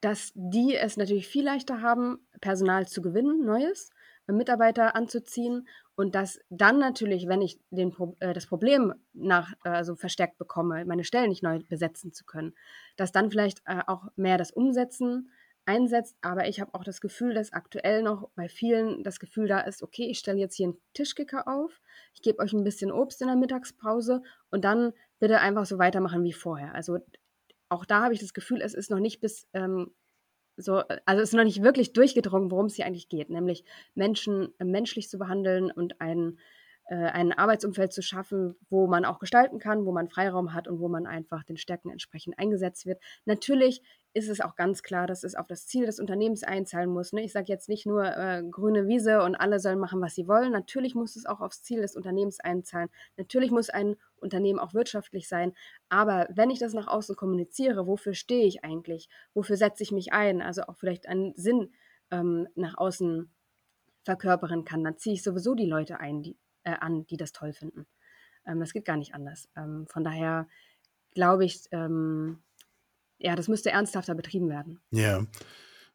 dass 0.00 0.32
die 0.34 0.74
es 0.76 0.96
natürlich 0.96 1.26
viel 1.26 1.44
leichter 1.44 1.80
haben, 1.80 2.26
Personal 2.40 2.86
zu 2.86 3.00
gewinnen, 3.00 3.44
Neues, 3.44 3.90
Mitarbeiter 4.28 4.94
anzuziehen 4.94 5.66
und 5.94 6.14
dass 6.14 6.40
dann 6.50 6.78
natürlich, 6.78 7.26
wenn 7.28 7.42
ich 7.42 7.60
den, 7.70 7.94
äh, 8.20 8.34
das 8.34 8.46
Problem 8.46 8.94
nach, 9.12 9.52
äh, 9.64 9.70
also 9.70 9.96
verstärkt 9.96 10.38
bekomme, 10.38 10.84
meine 10.84 11.04
Stellen 11.04 11.30
nicht 11.30 11.42
neu 11.42 11.60
besetzen 11.68 12.12
zu 12.12 12.24
können, 12.24 12.54
dass 12.96 13.12
dann 13.12 13.30
vielleicht 13.30 13.62
äh, 13.66 13.80
auch 13.86 14.08
mehr 14.16 14.38
das 14.38 14.50
Umsetzen 14.50 15.30
einsetzt. 15.64 16.16
Aber 16.20 16.48
ich 16.48 16.60
habe 16.60 16.74
auch 16.74 16.84
das 16.84 17.00
Gefühl, 17.00 17.34
dass 17.34 17.52
aktuell 17.52 18.02
noch 18.02 18.28
bei 18.34 18.48
vielen 18.48 19.02
das 19.02 19.18
Gefühl 19.18 19.48
da 19.48 19.60
ist, 19.60 19.82
okay, 19.82 20.08
ich 20.08 20.18
stelle 20.18 20.38
jetzt 20.38 20.54
hier 20.54 20.68
einen 20.68 20.78
Tischkicker 20.94 21.48
auf, 21.48 21.80
ich 22.14 22.22
gebe 22.22 22.38
euch 22.38 22.52
ein 22.52 22.64
bisschen 22.64 22.92
Obst 22.92 23.20
in 23.20 23.28
der 23.28 23.36
Mittagspause 23.36 24.22
und 24.50 24.64
dann 24.64 24.92
bitte 25.18 25.40
einfach 25.40 25.66
so 25.66 25.78
weitermachen 25.78 26.24
wie 26.24 26.32
vorher. 26.32 26.74
Also 26.74 26.98
auch 27.68 27.84
da 27.84 28.02
habe 28.02 28.14
ich 28.14 28.20
das 28.20 28.32
Gefühl, 28.32 28.60
es 28.60 28.74
ist 28.74 28.90
noch 28.90 29.00
nicht 29.00 29.20
bis 29.20 29.48
ähm, 29.52 29.92
so, 30.56 30.82
also 31.04 31.22
es 31.22 31.30
ist 31.30 31.34
noch 31.34 31.44
nicht 31.44 31.62
wirklich 31.62 31.92
durchgedrungen, 31.92 32.50
worum 32.50 32.66
es 32.66 32.76
hier 32.76 32.86
eigentlich 32.86 33.08
geht, 33.08 33.30
nämlich 33.30 33.64
Menschen 33.94 34.48
äh, 34.58 34.64
menschlich 34.64 35.08
zu 35.08 35.18
behandeln 35.18 35.70
und 35.70 36.00
einen 36.00 36.38
äh, 36.88 36.94
ein 36.94 37.32
Arbeitsumfeld 37.32 37.92
zu 37.92 38.00
schaffen, 38.00 38.54
wo 38.70 38.86
man 38.86 39.04
auch 39.04 39.18
gestalten 39.18 39.58
kann, 39.58 39.84
wo 39.86 39.92
man 39.92 40.08
Freiraum 40.08 40.54
hat 40.54 40.68
und 40.68 40.78
wo 40.78 40.88
man 40.88 41.06
einfach 41.06 41.42
den 41.42 41.56
Stärken 41.56 41.90
entsprechend 41.90 42.38
eingesetzt 42.38 42.86
wird. 42.86 43.02
Natürlich 43.24 43.82
ist 44.14 44.28
es 44.28 44.40
auch 44.40 44.54
ganz 44.54 44.84
klar, 44.84 45.08
dass 45.08 45.24
es 45.24 45.34
auf 45.34 45.48
das 45.48 45.66
Ziel 45.66 45.84
des 45.86 45.98
Unternehmens 45.98 46.44
einzahlen 46.44 46.88
muss. 46.88 47.12
Ne? 47.12 47.22
Ich 47.24 47.32
sage 47.32 47.46
jetzt 47.48 47.68
nicht 47.68 47.86
nur 47.86 48.04
äh, 48.04 48.42
grüne 48.48 48.86
Wiese 48.86 49.22
und 49.22 49.34
alle 49.34 49.58
sollen 49.58 49.80
machen, 49.80 50.00
was 50.00 50.14
sie 50.14 50.28
wollen. 50.28 50.52
Natürlich 50.52 50.94
muss 50.94 51.16
es 51.16 51.26
auch 51.26 51.40
aufs 51.40 51.62
Ziel 51.62 51.80
des 51.80 51.96
Unternehmens 51.96 52.38
einzahlen. 52.38 52.88
Natürlich 53.16 53.50
muss 53.50 53.68
ein 53.68 53.96
Unternehmen 54.26 54.58
auch 54.58 54.74
wirtschaftlich 54.74 55.28
sein. 55.28 55.54
Aber 55.88 56.28
wenn 56.30 56.50
ich 56.50 56.58
das 56.58 56.74
nach 56.74 56.86
außen 56.86 57.16
kommuniziere, 57.16 57.86
wofür 57.86 58.14
stehe 58.14 58.46
ich 58.46 58.64
eigentlich? 58.64 59.08
Wofür 59.34 59.56
setze 59.56 59.82
ich 59.82 59.92
mich 59.92 60.12
ein? 60.12 60.42
Also 60.42 60.62
auch 60.62 60.76
vielleicht 60.76 61.08
einen 61.08 61.34
Sinn 61.34 61.72
ähm, 62.10 62.48
nach 62.54 62.76
außen 62.76 63.30
verkörpern 64.04 64.64
kann, 64.64 64.84
dann 64.84 64.98
ziehe 64.98 65.14
ich 65.14 65.22
sowieso 65.22 65.54
die 65.54 65.66
Leute 65.66 65.98
ein, 65.98 66.22
die, 66.22 66.36
äh, 66.62 66.76
an, 66.78 67.06
die 67.06 67.16
das 67.16 67.32
toll 67.32 67.52
finden. 67.52 67.86
Ähm, 68.46 68.60
das 68.60 68.72
geht 68.72 68.84
gar 68.84 68.96
nicht 68.96 69.14
anders. 69.14 69.48
Ähm, 69.56 69.86
von 69.88 70.04
daher 70.04 70.46
glaube 71.14 71.44
ich, 71.44 71.64
ähm, 71.72 72.42
ja, 73.18 73.34
das 73.34 73.48
müsste 73.48 73.70
ernsthafter 73.70 74.14
betrieben 74.14 74.48
werden. 74.48 74.80
Ja. 74.90 75.24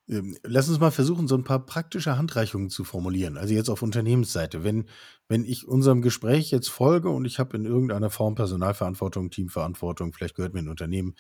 Ähm, 0.08 0.38
lass 0.44 0.70
uns 0.70 0.80
mal 0.80 0.92
versuchen, 0.92 1.28
so 1.28 1.36
ein 1.36 1.44
paar 1.44 1.66
praktische 1.66 2.18
Handreichungen 2.18 2.70
zu 2.70 2.84
formulieren. 2.84 3.38
Also 3.38 3.54
jetzt 3.54 3.70
auf 3.70 3.82
Unternehmensseite. 3.82 4.64
Wenn, 4.64 4.86
wenn 5.28 5.46
ich 5.46 5.68
unserem 5.68 6.02
Gespräch 6.02 6.52
jetzt 6.52 6.70
folge 6.70 7.10
und 7.10 7.26
ich 7.26 7.40
habe 7.40 7.58
in 7.58 7.66
irgendeiner 7.66 8.10
Form 8.10 8.36
Personalverantwortung, 8.36 9.30
Teamverantwortung, 9.30 10.14
vielleicht 10.14 10.36
gehört 10.36 10.54
mir 10.54 10.60
ein 10.62 10.70
Unternehmen, 10.70 11.16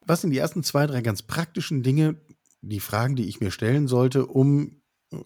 was 0.00 0.20
sind 0.20 0.30
die 0.30 0.38
ersten 0.38 0.62
zwei, 0.62 0.86
drei 0.86 1.02
ganz 1.02 1.22
praktischen 1.22 1.82
Dinge, 1.82 2.20
die 2.62 2.80
Fragen, 2.80 3.16
die 3.16 3.28
ich 3.28 3.40
mir 3.40 3.50
stellen 3.50 3.88
sollte, 3.88 4.26
um 4.26 4.80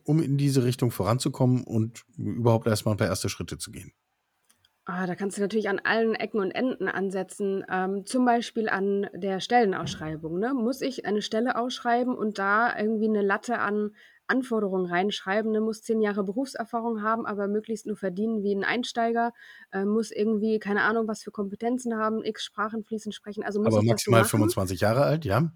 um 0.04 0.22
in 0.22 0.36
diese 0.36 0.64
Richtung 0.64 0.90
voranzukommen 0.90 1.64
und 1.64 2.04
überhaupt 2.16 2.66
erstmal 2.66 2.94
ein 2.94 2.98
paar 2.98 3.06
erste 3.06 3.30
Schritte 3.30 3.56
zu 3.58 3.70
gehen? 3.70 3.92
Ah, 4.92 5.06
da 5.06 5.14
kannst 5.14 5.36
du 5.36 5.40
natürlich 5.40 5.68
an 5.68 5.78
allen 5.78 6.16
Ecken 6.16 6.40
und 6.40 6.50
Enden 6.50 6.88
ansetzen, 6.88 7.64
ähm, 7.70 8.04
zum 8.06 8.24
Beispiel 8.24 8.68
an 8.68 9.08
der 9.14 9.38
Stellenausschreibung. 9.38 10.40
Ne? 10.40 10.52
Muss 10.52 10.80
ich 10.80 11.06
eine 11.06 11.22
Stelle 11.22 11.56
ausschreiben 11.56 12.16
und 12.16 12.40
da 12.40 12.76
irgendwie 12.76 13.04
eine 13.04 13.22
Latte 13.22 13.60
an 13.60 13.94
Anforderungen 14.26 14.86
reinschreiben, 14.86 15.52
ne, 15.52 15.60
muss 15.60 15.82
zehn 15.82 16.00
Jahre 16.00 16.24
Berufserfahrung 16.24 17.02
haben, 17.02 17.24
aber 17.24 17.46
möglichst 17.46 17.86
nur 17.86 17.96
verdienen 17.96 18.42
wie 18.42 18.52
ein 18.52 18.64
Einsteiger, 18.64 19.32
äh, 19.70 19.84
muss 19.84 20.10
irgendwie, 20.10 20.58
keine 20.58 20.82
Ahnung, 20.82 21.06
was 21.06 21.22
für 21.22 21.30
Kompetenzen 21.30 21.96
haben, 21.96 22.24
x 22.24 22.44
Sprachen 22.44 22.82
fließend 22.82 23.14
sprechen. 23.14 23.44
Also 23.44 23.60
muss 23.60 23.68
Aber 23.68 23.82
ich 23.82 23.88
das 23.88 23.92
maximal 23.92 24.20
machen? 24.22 24.30
25 24.30 24.80
Jahre 24.80 25.04
alt, 25.04 25.24
ja? 25.24 25.52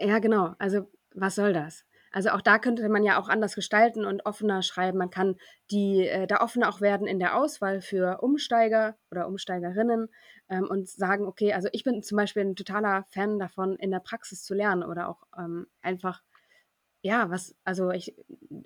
Ja, 0.00 0.20
genau. 0.20 0.54
Also 0.58 0.90
was 1.14 1.34
soll 1.34 1.52
das? 1.52 1.84
Also 2.12 2.30
auch 2.30 2.40
da 2.40 2.58
könnte 2.58 2.88
man 2.88 3.04
ja 3.04 3.20
auch 3.20 3.28
anders 3.28 3.54
gestalten 3.54 4.04
und 4.04 4.24
offener 4.26 4.62
schreiben. 4.62 4.98
Man 4.98 5.10
kann 5.10 5.36
die 5.70 6.06
äh, 6.06 6.26
da 6.26 6.40
offener 6.40 6.68
auch 6.68 6.80
werden 6.80 7.06
in 7.06 7.18
der 7.18 7.36
Auswahl 7.36 7.80
für 7.80 8.20
Umsteiger 8.22 8.96
oder 9.10 9.26
Umsteigerinnen 9.28 10.08
ähm, 10.48 10.66
und 10.68 10.88
sagen, 10.88 11.26
okay, 11.26 11.52
also 11.52 11.68
ich 11.72 11.84
bin 11.84 12.02
zum 12.02 12.16
Beispiel 12.16 12.44
ein 12.44 12.56
totaler 12.56 13.04
Fan 13.10 13.38
davon, 13.38 13.76
in 13.76 13.90
der 13.90 14.00
Praxis 14.00 14.44
zu 14.44 14.54
lernen 14.54 14.82
oder 14.82 15.08
auch 15.08 15.22
ähm, 15.38 15.66
einfach 15.82 16.22
ja, 17.02 17.30
was, 17.30 17.54
also 17.64 17.90
ich, 17.90 18.14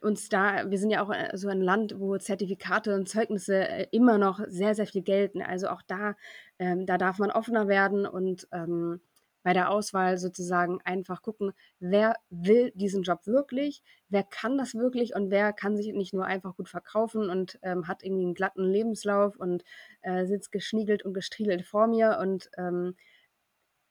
uns 0.00 0.28
da, 0.28 0.70
wir 0.70 0.78
sind 0.78 0.90
ja 0.90 1.02
auch 1.02 1.10
äh, 1.12 1.36
so 1.36 1.48
ein 1.48 1.60
Land, 1.60 1.98
wo 1.98 2.16
Zertifikate 2.16 2.94
und 2.94 3.08
Zeugnisse 3.08 3.68
äh, 3.68 3.86
immer 3.92 4.16
noch 4.18 4.40
sehr, 4.48 4.74
sehr 4.74 4.86
viel 4.86 5.02
gelten. 5.02 5.42
Also 5.42 5.68
auch 5.68 5.82
da, 5.86 6.16
ähm, 6.58 6.86
da 6.86 6.96
darf 6.96 7.18
man 7.18 7.30
offener 7.30 7.68
werden 7.68 8.06
und 8.06 8.48
ähm, 8.52 9.00
bei 9.42 9.52
der 9.52 9.70
Auswahl 9.70 10.18
sozusagen 10.18 10.80
einfach 10.84 11.22
gucken, 11.22 11.52
wer 11.80 12.16
will 12.30 12.72
diesen 12.74 13.02
Job 13.02 13.26
wirklich, 13.26 13.82
wer 14.08 14.22
kann 14.22 14.58
das 14.58 14.74
wirklich 14.74 15.14
und 15.14 15.30
wer 15.30 15.52
kann 15.52 15.76
sich 15.76 15.92
nicht 15.92 16.14
nur 16.14 16.26
einfach 16.26 16.56
gut 16.56 16.68
verkaufen 16.68 17.28
und 17.28 17.58
ähm, 17.62 17.88
hat 17.88 18.02
irgendwie 18.02 18.24
einen 18.24 18.34
glatten 18.34 18.64
Lebenslauf 18.64 19.36
und 19.36 19.64
äh, 20.02 20.26
sitzt 20.26 20.52
geschniegelt 20.52 21.04
und 21.04 21.14
gestriegelt 21.14 21.64
vor 21.64 21.86
mir 21.86 22.18
und 22.20 22.50
ähm, 22.56 22.94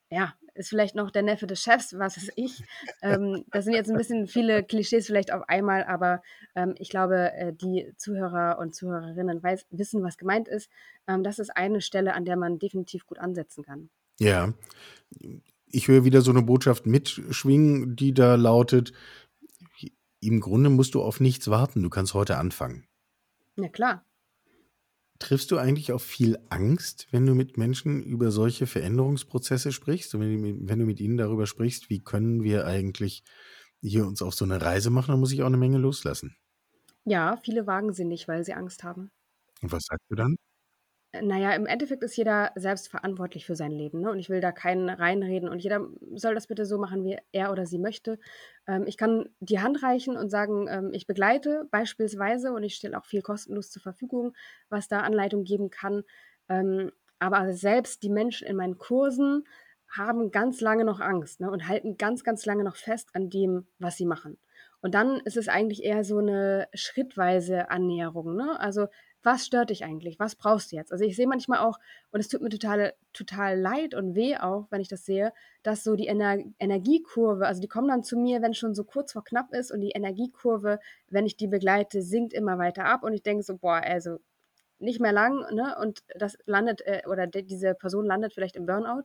ja, 0.10 0.34
ist 0.54 0.70
vielleicht 0.70 0.96
noch 0.96 1.10
der 1.12 1.24
Neffe 1.24 1.48
des 1.48 1.62
Chefs, 1.62 1.98
was 1.98 2.18
weiß 2.18 2.32
ich. 2.36 2.64
Ähm, 3.02 3.46
das 3.52 3.66
sind 3.66 3.74
jetzt 3.74 3.90
ein 3.90 3.98
bisschen 3.98 4.28
viele 4.28 4.64
Klischees 4.64 5.08
vielleicht 5.08 5.32
auf 5.32 5.48
einmal, 5.48 5.86
aber 5.86 6.22
ähm, 6.56 6.76
ich 6.78 6.90
glaube, 6.90 7.32
äh, 7.34 7.54
die 7.54 7.94
Zuhörer 7.98 8.60
und 8.60 8.76
Zuhörerinnen 8.76 9.42
weiß, 9.42 9.66
wissen, 9.72 10.04
was 10.04 10.18
gemeint 10.18 10.50
ist. 10.50 10.70
Ähm, 11.08 11.24
das 11.24 11.40
ist 11.40 11.50
eine 11.56 11.82
Stelle, 11.82 12.14
an 12.14 12.26
der 12.26 12.36
man 12.36 12.60
definitiv 12.60 13.06
gut 13.06 13.20
ansetzen 13.20 13.64
kann. 13.64 13.90
Ja. 14.22 14.54
Ich 15.66 15.88
höre 15.88 16.06
wieder 16.06 16.22
so 16.22 16.30
eine 16.30 16.44
Botschaft 16.44 16.86
mitschwingen, 16.86 17.96
die 17.96 18.14
da 18.14 18.36
lautet: 18.36 18.94
„Im 20.20 20.40
Grunde 20.40 20.70
musst 20.70 20.94
du 20.94 21.02
auf 21.02 21.20
nichts 21.20 21.50
warten, 21.50 21.82
du 21.82 21.90
kannst 21.90 22.14
heute 22.14 22.38
anfangen.“ 22.38 22.86
Ja 23.58 23.68
klar. 23.68 24.06
Triffst 25.18 25.50
du 25.50 25.58
eigentlich 25.58 25.92
auch 25.92 26.02
viel 26.02 26.38
Angst, 26.50 27.08
wenn 27.12 27.26
du 27.26 27.34
mit 27.34 27.58
Menschen 27.58 28.04
über 28.04 28.32
solche 28.32 28.68
Veränderungsprozesse 28.68 29.72
sprichst? 29.72 30.14
Und 30.14 30.22
wenn 30.22 30.42
du 30.44 30.70
wenn 30.70 30.80
du 30.80 30.86
mit 30.86 31.00
ihnen 31.00 31.18
darüber 31.18 31.48
sprichst, 31.48 31.90
wie 31.90 32.04
können 32.04 32.44
wir 32.44 32.68
eigentlich 32.68 33.24
hier 33.82 34.06
uns 34.06 34.22
auf 34.22 34.36
so 34.36 34.46
eine 34.46 34.62
Reise 34.62 34.92
machen, 34.92 35.12
dann 35.12 35.20
muss 35.20 35.32
ich 35.32 35.42
auch 35.42 35.48
eine 35.48 35.58
Menge 35.58 35.80
loslassen. 35.80 36.36
Ja, 37.06 37.38
viele 37.38 37.66
wagen 37.66 37.94
sie 37.94 38.06
nicht, 38.06 38.28
weil 38.28 38.44
sie 38.46 38.54
Angst 38.54 38.84
haben. 38.84 39.10
Und 39.62 39.72
was 39.72 39.86
sagst 39.86 40.06
du 40.10 40.16
dann? 40.16 40.38
Äh, 41.12 41.22
na 41.24 41.38
ja, 41.38 41.54
im 41.54 41.66
Endeffekt 41.66 42.04
ist 42.04 42.16
jeder 42.18 42.52
selbst 42.56 42.88
verantwortlich 42.90 43.46
für 43.46 43.56
sein 43.56 43.72
Leben, 43.72 44.02
ne? 44.02 44.12
Und 44.12 44.20
ich 44.20 44.30
will 44.30 44.42
da 44.42 44.52
keinen 44.52 44.90
reinreden 44.90 45.50
und 45.50 45.60
jeder 45.60 45.88
soll 46.16 46.34
das 46.36 46.48
bitte 46.48 46.66
so 46.66 46.78
machen, 46.78 47.04
wie 47.04 47.18
er 47.32 47.52
oder 47.52 47.66
sie 47.66 47.80
möchte. 47.80 48.20
Ähm, 48.68 48.86
ich 48.88 48.98
kann 48.98 49.30
die 49.40 49.60
Hand 49.60 49.84
reichen 49.84 50.18
und 50.18 50.30
sagen, 50.30 50.68
ähm, 50.70 50.92
ich 50.94 51.08
begleite 51.08 51.68
beispielsweise 51.72 52.54
und 52.54 52.64
ich 52.64 52.76
stelle 52.76 52.98
auch 52.98 53.06
viel 53.06 53.22
kostenlos 53.22 53.70
zur 53.72 53.82
Verfügung, 53.82 54.34
was 54.70 54.88
da 54.88 55.02
Anleitung 55.02 55.44
geben 55.44 55.70
kann. 55.70 56.04
Ähm, 56.50 56.92
aber 57.20 57.54
selbst 57.54 58.04
die 58.04 58.10
Menschen 58.10 58.48
in 58.48 58.56
meinen 58.56 58.78
Kursen 58.78 59.44
haben 59.90 60.32
ganz 60.32 60.62
lange 60.62 60.86
noch 60.86 61.02
Angst, 61.02 61.42
ne? 61.42 61.52
Und 61.52 61.68
halten 61.68 61.98
ganz, 61.98 62.24
ganz 62.24 62.46
lange 62.46 62.64
noch 62.64 62.78
fest 62.78 63.10
an 63.14 63.30
dem, 63.30 63.68
was 63.80 63.98
sie 63.98 64.06
machen. 64.06 64.40
Und 64.82 64.96
dann 64.96 65.18
ist 65.26 65.38
es 65.38 65.48
eigentlich 65.50 65.84
eher 65.84 66.04
so 66.04 66.18
eine 66.18 66.68
schrittweise 66.74 67.70
Annäherung, 67.70 68.36
ne? 68.36 68.58
Also 68.60 68.88
was 69.24 69.46
stört 69.46 69.70
dich 69.70 69.84
eigentlich? 69.84 70.20
Was 70.20 70.36
brauchst 70.36 70.72
du 70.72 70.76
jetzt? 70.76 70.92
Also 70.92 71.04
ich 71.04 71.16
sehe 71.16 71.28
manchmal 71.28 71.60
auch, 71.60 71.80
und 72.12 72.20
es 72.20 72.28
tut 72.28 72.42
mir 72.42 72.50
total, 72.50 72.94
total 73.14 73.60
leid 73.60 73.94
und 73.94 74.16
weh 74.16 74.38
auch, 74.38 74.68
wenn 74.72 74.82
ich 74.82 74.88
das 74.88 75.06
sehe, 75.06 75.34
dass 75.64 75.84
so 75.84 75.96
die 75.96 76.08
Ener 76.08 76.38
Energiekurve, 76.60 77.46
also 77.46 77.62
die 77.62 77.68
kommen 77.68 77.88
dann 77.88 78.04
zu 78.04 78.18
mir, 78.18 78.42
wenn 78.42 78.54
schon 78.54 78.74
so 78.74 78.84
kurz 78.84 79.14
vor 79.14 79.24
knapp 79.24 79.54
ist 79.54 79.72
und 79.72 79.82
die 79.82 79.92
Energiekurve, 79.92 80.80
wenn 81.10 81.26
ich 81.26 81.38
die 81.38 81.48
begleite, 81.48 82.02
sinkt 82.02 82.34
immer 82.34 82.58
weiter 82.58 82.86
ab 82.86 83.04
und 83.04 83.14
ich 83.14 83.24
denke 83.24 83.44
so, 83.44 83.58
boah, 83.58 83.82
also 83.84 84.20
nicht 84.82 85.00
mehr 85.00 85.14
lang, 85.14 85.46
ne? 85.54 85.76
Und 85.80 86.04
das 86.16 86.38
landet, 86.46 86.82
äh, 86.82 87.04
oder 87.08 87.28
diese 87.28 87.76
Person 87.76 88.06
landet 88.06 88.34
vielleicht 88.34 88.56
im 88.56 88.66
Burnout. 88.66 89.04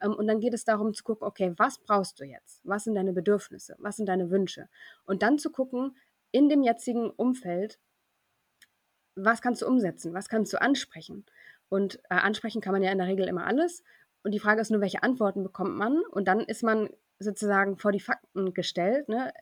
Ähm, 0.00 0.14
und 0.14 0.26
dann 0.26 0.40
geht 0.40 0.54
es 0.54 0.64
darum 0.64 0.94
zu 0.94 1.02
gucken, 1.02 1.26
okay, 1.26 1.54
was 1.56 1.78
brauchst 1.78 2.20
du 2.20 2.24
jetzt? 2.24 2.60
Was 2.64 2.84
sind 2.84 2.94
deine 2.94 3.12
Bedürfnisse? 3.12 3.74
Was 3.78 3.96
sind 3.96 4.06
deine 4.06 4.30
Wünsche? 4.30 4.68
Und 5.06 5.22
dann 5.22 5.38
zu 5.38 5.50
gucken, 5.50 5.96
in 6.30 6.48
dem 6.48 6.62
jetzigen 6.62 7.10
Umfeld, 7.10 7.78
was 9.16 9.42
kannst 9.42 9.62
du 9.62 9.66
umsetzen? 9.66 10.14
Was 10.14 10.28
kannst 10.28 10.52
du 10.52 10.60
ansprechen? 10.60 11.24
Und 11.68 11.96
äh, 12.10 12.14
ansprechen 12.14 12.60
kann 12.60 12.72
man 12.72 12.82
ja 12.82 12.92
in 12.92 12.98
der 12.98 13.06
Regel 13.06 13.26
immer 13.26 13.46
alles. 13.46 13.82
Und 14.22 14.32
die 14.32 14.38
Frage 14.38 14.60
ist 14.60 14.70
nur, 14.70 14.80
welche 14.80 15.02
Antworten 15.02 15.42
bekommt 15.42 15.76
man? 15.76 16.02
Und 16.10 16.28
dann 16.28 16.40
ist 16.40 16.62
man 16.62 16.88
sozusagen 17.18 17.78
vor 17.78 17.92
die 17.92 18.00
Fakten 18.00 18.54
gestellt. 18.54 19.08
Ne? 19.08 19.32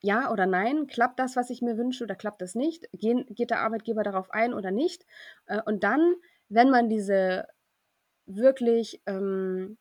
Ja 0.00 0.30
oder 0.32 0.46
nein? 0.46 0.86
Klappt 0.86 1.18
das, 1.18 1.36
was 1.36 1.50
ich 1.50 1.62
mir 1.62 1.76
wünsche, 1.76 2.04
oder 2.04 2.14
klappt 2.14 2.42
das 2.42 2.54
nicht? 2.54 2.88
Gehen, 2.92 3.26
geht 3.30 3.50
der 3.50 3.60
Arbeitgeber 3.60 4.02
darauf 4.02 4.30
ein 4.30 4.54
oder 4.54 4.70
nicht? 4.70 5.06
Äh, 5.46 5.62
und 5.64 5.84
dann, 5.84 6.14
wenn 6.48 6.70
man 6.70 6.88
diese 6.88 7.46
wirklich 8.26 9.02
ähm, 9.06 9.78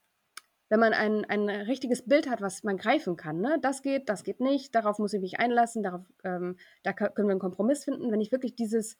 wenn 0.71 0.80
man 0.80 0.93
ein, 0.93 1.25
ein 1.25 1.49
richtiges 1.49 2.08
Bild 2.08 2.30
hat, 2.30 2.39
was 2.39 2.63
man 2.63 2.77
greifen 2.77 3.17
kann. 3.17 3.41
Ne? 3.41 3.58
Das 3.62 3.82
geht, 3.82 4.08
das 4.08 4.23
geht 4.23 4.39
nicht, 4.39 4.73
darauf 4.73 4.99
muss 4.99 5.12
ich 5.12 5.19
mich 5.19 5.38
einlassen, 5.38 5.84
darauf, 5.84 6.06
ähm, 6.23 6.56
da 6.84 6.93
können 6.93 7.27
wir 7.27 7.32
einen 7.32 7.41
Kompromiss 7.41 7.84
finden. 7.84 8.10
Wenn 8.10 8.21
ich 8.21 8.32
wirklich 8.32 8.56
dieses 8.56 8.97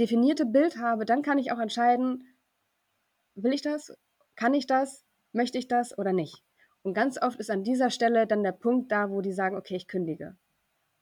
definierte 0.00 0.46
Bild 0.46 0.78
habe, 0.78 1.04
dann 1.04 1.22
kann 1.22 1.38
ich 1.38 1.52
auch 1.52 1.58
entscheiden, 1.58 2.24
will 3.34 3.52
ich 3.52 3.62
das, 3.62 3.92
kann 4.34 4.54
ich 4.54 4.66
das, 4.66 5.04
möchte 5.32 5.58
ich 5.58 5.68
das 5.68 5.96
oder 5.96 6.12
nicht. 6.12 6.42
Und 6.82 6.94
ganz 6.94 7.20
oft 7.20 7.38
ist 7.38 7.50
an 7.50 7.62
dieser 7.62 7.90
Stelle 7.90 8.26
dann 8.26 8.42
der 8.42 8.52
Punkt 8.52 8.90
da, 8.90 9.10
wo 9.10 9.20
die 9.20 9.32
sagen, 9.32 9.56
okay, 9.56 9.76
ich 9.76 9.86
kündige, 9.86 10.36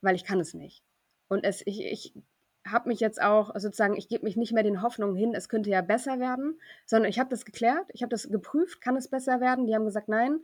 weil 0.00 0.16
ich 0.16 0.24
kann 0.24 0.40
es 0.40 0.54
nicht. 0.54 0.82
Und 1.28 1.44
es, 1.44 1.62
ich, 1.66 1.80
ich 1.84 2.14
habe 2.66 2.88
mich 2.88 3.00
jetzt 3.00 3.22
auch 3.22 3.54
sozusagen, 3.54 3.96
ich 3.96 4.08
gebe 4.08 4.24
mich 4.24 4.36
nicht 4.36 4.52
mehr 4.52 4.62
den 4.62 4.82
Hoffnungen 4.82 5.16
hin, 5.16 5.34
es 5.34 5.48
könnte 5.48 5.70
ja 5.70 5.80
besser 5.80 6.18
werden, 6.18 6.58
sondern 6.84 7.08
ich 7.08 7.18
habe 7.18 7.30
das 7.30 7.44
geklärt, 7.44 7.86
ich 7.92 8.02
habe 8.02 8.10
das 8.10 8.28
geprüft, 8.28 8.80
kann 8.80 8.96
es 8.96 9.08
besser 9.08 9.40
werden? 9.40 9.66
Die 9.66 9.74
haben 9.74 9.84
gesagt, 9.84 10.08
nein. 10.08 10.40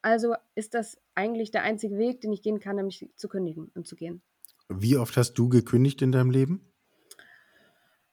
Also 0.00 0.34
ist 0.54 0.74
das 0.74 0.98
eigentlich 1.14 1.50
der 1.50 1.64
einzige 1.64 1.98
Weg, 1.98 2.20
den 2.20 2.32
ich 2.32 2.42
gehen 2.42 2.60
kann, 2.60 2.76
nämlich 2.76 3.10
zu 3.16 3.28
kündigen 3.28 3.70
und 3.74 3.86
zu 3.86 3.96
gehen. 3.96 4.22
Wie 4.68 4.96
oft 4.96 5.16
hast 5.16 5.34
du 5.34 5.48
gekündigt 5.48 6.02
in 6.02 6.12
deinem 6.12 6.30
Leben? 6.30 6.67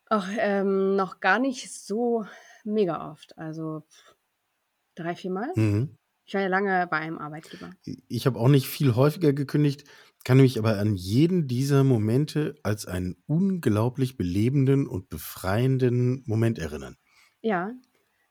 Ach, 0.10 0.30
ähm, 0.38 0.96
noch 0.96 1.20
gar 1.20 1.40
nicht 1.40 1.72
so 1.74 2.26
mega 2.64 3.12
oft. 3.12 3.38
Also 3.38 3.84
drei, 4.96 5.16
vier 5.16 5.32
Mal. 5.32 5.52
Mhm. 5.56 5.98
Ich 6.26 6.34
war 6.34 6.42
ja 6.42 6.48
lange 6.48 6.88
bei 6.88 6.98
einem 6.98 7.20
Arbeitgeber. 7.20 7.72
Ich 8.08 8.26
habe 8.26 8.40
auch 8.40 8.48
nicht 8.48 8.68
viel 8.68 8.96
häufiger 8.96 9.32
gekündigt, 9.32 9.84
kann 10.24 10.38
mich 10.38 10.58
aber 10.58 10.80
an 10.80 10.96
jeden 10.96 11.48
dieser 11.48 11.84
Momente 11.84 12.56
als 12.64 12.88
einen 12.88 13.16
unglaublich 13.28 14.18
belebenden 14.18 14.88
und 14.88 15.10
befreienden 15.10 16.24
Moment 16.26 16.58
erinnern. 16.58 16.98
Ja, 17.42 17.74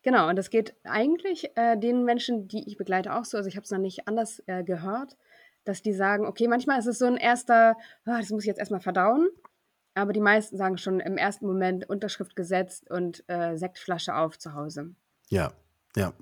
genau. 0.03 0.29
Und 0.29 0.37
das 0.37 0.51
geht 0.51 0.75
eigentlich 0.83 1.57
äh, 1.57 1.79
den 1.79 2.05
Menschen, 2.05 2.49
die 2.49 2.67
ich 2.67 2.77
begleite, 2.77 3.15
auch 3.15 3.25
so. 3.25 3.37
Also 3.37 3.49
ich 3.49 3.55
habe 3.55 3.65
es 3.65 3.71
noch 3.71 3.79
nicht 3.79 4.09
anders 4.09 4.43
äh, 4.47 4.65
gehört, 4.65 5.17
dass 5.63 5.83
die 5.83 5.93
sagen, 5.93 6.27
okay, 6.27 6.49
manchmal 6.49 6.81
ist 6.81 6.87
es 6.87 6.99
so 6.99 7.07
ein 7.07 7.17
erster, 7.17 7.77
oh, 8.07 8.17
das 8.19 8.31
muss 8.31 8.43
ich 8.43 8.49
jetzt 8.49 8.59
erstmal 8.59 8.81
verdauen. 8.81 9.29
Aber 9.95 10.13
die 10.13 10.21
meisten 10.21 10.57
sagen 10.57 10.77
schon 10.77 11.01
im 11.01 11.17
ersten 11.17 11.47
Moment 11.47 11.89
Unterschrift 11.89 12.35
gesetzt 12.37 12.91
und 12.91 13.25
äh, 13.29 13.57
Sektflasche 13.57 14.15
auf 14.17 14.39
zu 14.39 14.55
Hause. 14.55 14.95
Ja, 15.29 15.53
ja. 15.97 16.13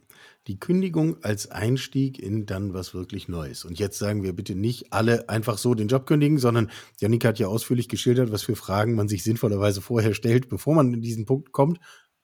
Die 0.46 0.58
Kündigung 0.58 1.22
als 1.22 1.50
Einstieg 1.50 2.18
in 2.18 2.46
dann 2.46 2.74
was 2.74 2.94
wirklich 2.94 3.28
Neues. 3.28 3.64
Und 3.64 3.78
jetzt 3.78 3.98
sagen 3.98 4.22
wir 4.22 4.34
bitte 4.34 4.54
nicht 4.54 4.92
alle 4.92 5.28
einfach 5.28 5.56
so 5.56 5.74
den 5.74 5.88
Job 5.88 6.06
kündigen, 6.06 6.38
sondern 6.38 6.70
Janika 7.00 7.28
hat 7.28 7.38
ja 7.38 7.46
ausführlich 7.46 7.88
geschildert, 7.88 8.32
was 8.32 8.42
für 8.42 8.56
Fragen 8.56 8.94
man 8.94 9.08
sich 9.08 9.24
sinnvollerweise 9.24 9.80
vorher 9.80 10.14
stellt, 10.14 10.48
bevor 10.48 10.74
man 10.74 10.92
in 10.92 11.00
diesen 11.00 11.24
Punkt 11.24 11.52
kommt 11.52 11.78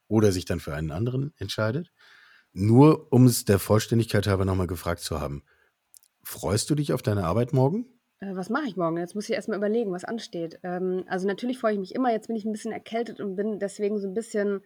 oder 0.09 0.33
sich 0.33 0.45
dann 0.45 0.61
für 0.61 0.75
einen 0.75 0.91
anderen 0.91 1.33
entscheidet. 1.39 1.93
Nur 2.53 3.13
um 3.13 3.27
es 3.27 3.45
der 3.45 3.59
Vollständigkeit 3.59 4.27
halber 4.27 4.45
nochmal 4.45 4.67
gefragt 4.67 5.01
zu 5.01 5.21
haben. 5.21 5.43
Freust 6.23 6.69
du 6.69 6.75
dich 6.75 6.93
auf 6.93 7.03
deine 7.03 7.25
Arbeit 7.25 7.53
morgen? 7.53 7.87
Äh, 8.21 8.35
was 8.35 8.51
mache 8.51 8.67
ich 8.67 8.77
morgen? 8.77 8.97
Jetzt 8.99 9.15
muss 9.15 9.29
ich 9.29 9.35
erstmal 9.35 9.59
überlegen, 9.59 9.93
was 9.93 10.05
ansteht. 10.05 10.59
Ähm, 10.63 11.05
also 11.09 11.27
natürlich 11.27 11.59
freue 11.59 11.75
ich 11.75 11.79
mich 11.79 11.95
immer. 11.95 12.13
Jetzt 12.13 12.29
bin 12.29 12.37
ich 12.37 12.45
ein 12.45 12.53
bisschen 12.53 12.73
erkältet 12.73 13.21
und 13.21 13.37
bin 13.37 13.59
deswegen 13.59 13.99
so 13.99 14.09
ein 14.09 14.15
bisschen, 14.15 14.61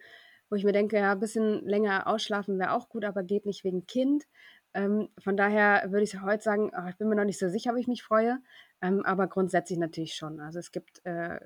wo 0.49 0.55
ich 0.55 0.63
mir 0.63 0.71
denke, 0.73 0.97
ja, 0.97 1.11
ein 1.13 1.19
bisschen 1.19 1.65
länger 1.65 2.07
ausschlafen 2.07 2.59
wäre 2.59 2.73
auch 2.73 2.89
gut, 2.89 3.05
aber 3.05 3.23
geht 3.23 3.45
nicht 3.45 3.63
wegen 3.63 3.85
Kind. 3.85 4.25
Ähm, 4.73 5.09
von 5.23 5.37
daher 5.37 5.91
würde 5.91 6.03
ich 6.03 6.19
heute 6.21 6.43
sagen, 6.43 6.71
ach, 6.73 6.89
ich 6.89 6.97
bin 6.97 7.07
mir 7.07 7.15
noch 7.15 7.25
nicht 7.25 7.39
so 7.39 7.47
sicher, 7.49 7.71
ob 7.71 7.77
ich 7.77 7.87
mich 7.87 8.03
freue, 8.03 8.39
ähm, 8.81 9.03
aber 9.05 9.27
grundsätzlich 9.27 9.77
natürlich 9.77 10.15
schon. 10.15 10.39
Also 10.39 10.59
es 10.59 10.71
gibt 10.71 11.05
äh, 11.05 11.39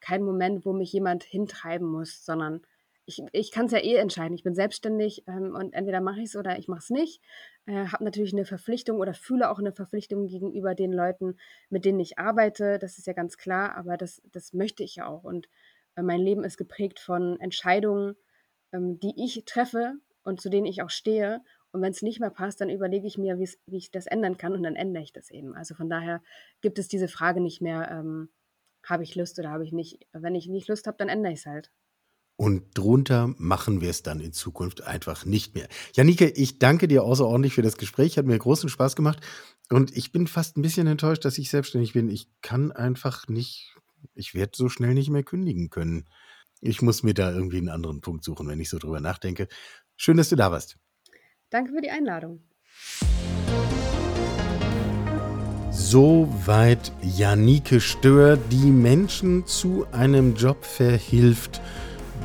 keinen 0.00 0.24
Moment, 0.24 0.66
wo 0.66 0.72
mich 0.72 0.92
jemand 0.92 1.22
hintreiben 1.22 1.86
muss, 1.86 2.24
sondern 2.24 2.62
ich, 3.04 3.22
ich 3.32 3.50
kann 3.50 3.66
es 3.66 3.72
ja 3.72 3.78
eh 3.78 3.96
entscheiden. 3.96 4.34
Ich 4.34 4.44
bin 4.44 4.54
selbstständig 4.54 5.24
ähm, 5.26 5.54
und 5.54 5.74
entweder 5.74 6.00
mache 6.00 6.20
ich 6.20 6.26
es 6.26 6.36
oder 6.36 6.58
ich 6.58 6.68
mache 6.68 6.80
es 6.80 6.90
nicht. 6.90 7.20
Äh, 7.66 7.86
habe 7.86 8.04
natürlich 8.04 8.32
eine 8.32 8.44
Verpflichtung 8.44 8.98
oder 8.98 9.14
fühle 9.14 9.50
auch 9.50 9.58
eine 9.58 9.72
Verpflichtung 9.72 10.26
gegenüber 10.28 10.74
den 10.74 10.92
Leuten, 10.92 11.36
mit 11.68 11.84
denen 11.84 12.00
ich 12.00 12.18
arbeite. 12.18 12.78
Das 12.78 12.98
ist 12.98 13.06
ja 13.06 13.12
ganz 13.12 13.36
klar, 13.36 13.76
aber 13.76 13.96
das, 13.96 14.22
das 14.30 14.52
möchte 14.52 14.82
ich 14.82 14.96
ja 14.96 15.06
auch. 15.06 15.24
Und 15.24 15.48
äh, 15.96 16.02
mein 16.02 16.20
Leben 16.20 16.44
ist 16.44 16.56
geprägt 16.56 17.00
von 17.00 17.40
Entscheidungen, 17.40 18.16
ähm, 18.72 19.00
die 19.00 19.14
ich 19.16 19.44
treffe 19.44 19.94
und 20.22 20.40
zu 20.40 20.48
denen 20.48 20.66
ich 20.66 20.82
auch 20.82 20.90
stehe. 20.90 21.40
Und 21.72 21.82
wenn 21.82 21.92
es 21.92 22.02
nicht 22.02 22.20
mehr 22.20 22.30
passt, 22.30 22.60
dann 22.60 22.70
überlege 22.70 23.06
ich 23.06 23.18
mir, 23.18 23.38
wie 23.38 23.76
ich 23.76 23.90
das 23.90 24.06
ändern 24.06 24.36
kann 24.36 24.52
und 24.52 24.62
dann 24.62 24.76
ändere 24.76 25.02
ich 25.02 25.12
das 25.12 25.30
eben. 25.30 25.54
Also 25.54 25.74
von 25.74 25.88
daher 25.88 26.22
gibt 26.60 26.78
es 26.78 26.86
diese 26.86 27.08
Frage 27.08 27.40
nicht 27.40 27.62
mehr, 27.62 27.90
ähm, 27.90 28.28
habe 28.84 29.02
ich 29.04 29.14
Lust 29.14 29.38
oder 29.38 29.50
habe 29.50 29.64
ich 29.64 29.72
nicht. 29.72 30.06
Wenn 30.12 30.34
ich 30.34 30.48
nicht 30.48 30.68
Lust 30.68 30.86
habe, 30.86 30.98
dann 30.98 31.08
ändere 31.08 31.32
ich 31.32 31.40
es 31.40 31.46
halt. 31.46 31.72
Und 32.36 32.76
drunter 32.76 33.34
machen 33.36 33.80
wir 33.80 33.90
es 33.90 34.02
dann 34.02 34.20
in 34.20 34.32
Zukunft 34.32 34.82
einfach 34.82 35.24
nicht 35.24 35.54
mehr. 35.54 35.68
Janike, 35.94 36.28
ich 36.28 36.58
danke 36.58 36.88
dir 36.88 37.04
außerordentlich 37.04 37.54
für 37.54 37.62
das 37.62 37.76
Gespräch. 37.76 38.18
Hat 38.18 38.26
mir 38.26 38.38
großen 38.38 38.68
Spaß 38.68 38.96
gemacht. 38.96 39.20
Und 39.70 39.96
ich 39.96 40.12
bin 40.12 40.26
fast 40.26 40.56
ein 40.56 40.62
bisschen 40.62 40.86
enttäuscht, 40.86 41.24
dass 41.24 41.38
ich 41.38 41.50
selbstständig 41.50 41.92
bin. 41.92 42.08
Ich 42.08 42.28
kann 42.40 42.72
einfach 42.72 43.28
nicht, 43.28 43.76
ich 44.14 44.34
werde 44.34 44.52
so 44.54 44.68
schnell 44.68 44.94
nicht 44.94 45.10
mehr 45.10 45.22
kündigen 45.22 45.70
können. 45.70 46.08
Ich 46.60 46.82
muss 46.82 47.02
mir 47.02 47.14
da 47.14 47.32
irgendwie 47.32 47.58
einen 47.58 47.68
anderen 47.68 48.00
Punkt 48.00 48.24
suchen, 48.24 48.48
wenn 48.48 48.60
ich 48.60 48.70
so 48.70 48.78
drüber 48.78 49.00
nachdenke. 49.00 49.48
Schön, 49.96 50.16
dass 50.16 50.28
du 50.28 50.36
da 50.36 50.50
warst. 50.50 50.76
Danke 51.50 51.72
für 51.72 51.80
die 51.80 51.90
Einladung. 51.90 52.42
Soweit 55.70 56.92
Janike 57.02 57.80
Stör, 57.80 58.36
die 58.36 58.70
Menschen 58.70 59.46
zu 59.46 59.86
einem 59.92 60.34
Job 60.34 60.64
verhilft, 60.64 61.60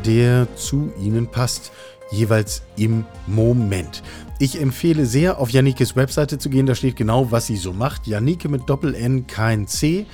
der 0.06 0.48
zu 0.56 0.92
ihnen 1.02 1.28
passt, 1.28 1.72
jeweils 2.12 2.64
im 2.78 3.06
Moment. 3.26 4.04
Ich 4.40 4.62
empfehle 4.62 5.06
sehr, 5.06 5.40
auf 5.40 5.50
Janikes 5.50 5.96
Webseite 5.96 6.38
zu 6.38 6.50
gehen, 6.50 6.66
da 6.66 6.76
steht 6.76 6.96
genau, 6.96 7.32
was 7.32 7.48
sie 7.48 7.58
so 7.58 7.74
macht. 7.74 8.08
Janike 8.08 8.50
mit 8.50 8.70
Doppel-N, 8.70 9.28
kein 9.28 9.68
C 9.68 10.06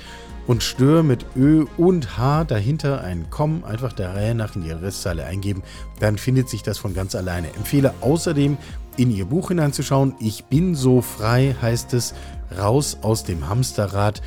und 0.46 0.62
Stör 0.62 1.02
mit 1.02 1.24
Ö 1.36 1.66
und 1.76 2.18
H, 2.18 2.44
dahinter 2.44 3.02
ein 3.02 3.28
Com, 3.30 3.64
einfach 3.64 3.92
der 3.92 4.14
Reihe 4.14 4.34
nach 4.34 4.56
in 4.56 4.62
die 4.62 4.70
Restzeile 4.70 5.24
eingeben, 5.24 5.62
dann 6.00 6.18
findet 6.18 6.48
sich 6.48 6.62
das 6.62 6.78
von 6.78 6.94
ganz 6.94 7.14
alleine. 7.14 7.48
Empfehle 7.54 7.94
außerdem 8.00 8.56
in 8.96 9.10
ihr 9.10 9.24
Buch 9.24 9.48
hineinzuschauen. 9.48 10.14
Ich 10.20 10.44
bin 10.44 10.74
so 10.74 11.00
frei 11.00 11.56
heißt 11.60 11.94
es, 11.94 12.14
raus 12.58 12.98
aus 13.02 13.24
dem 13.24 13.48
Hamsterrad, 13.48 14.22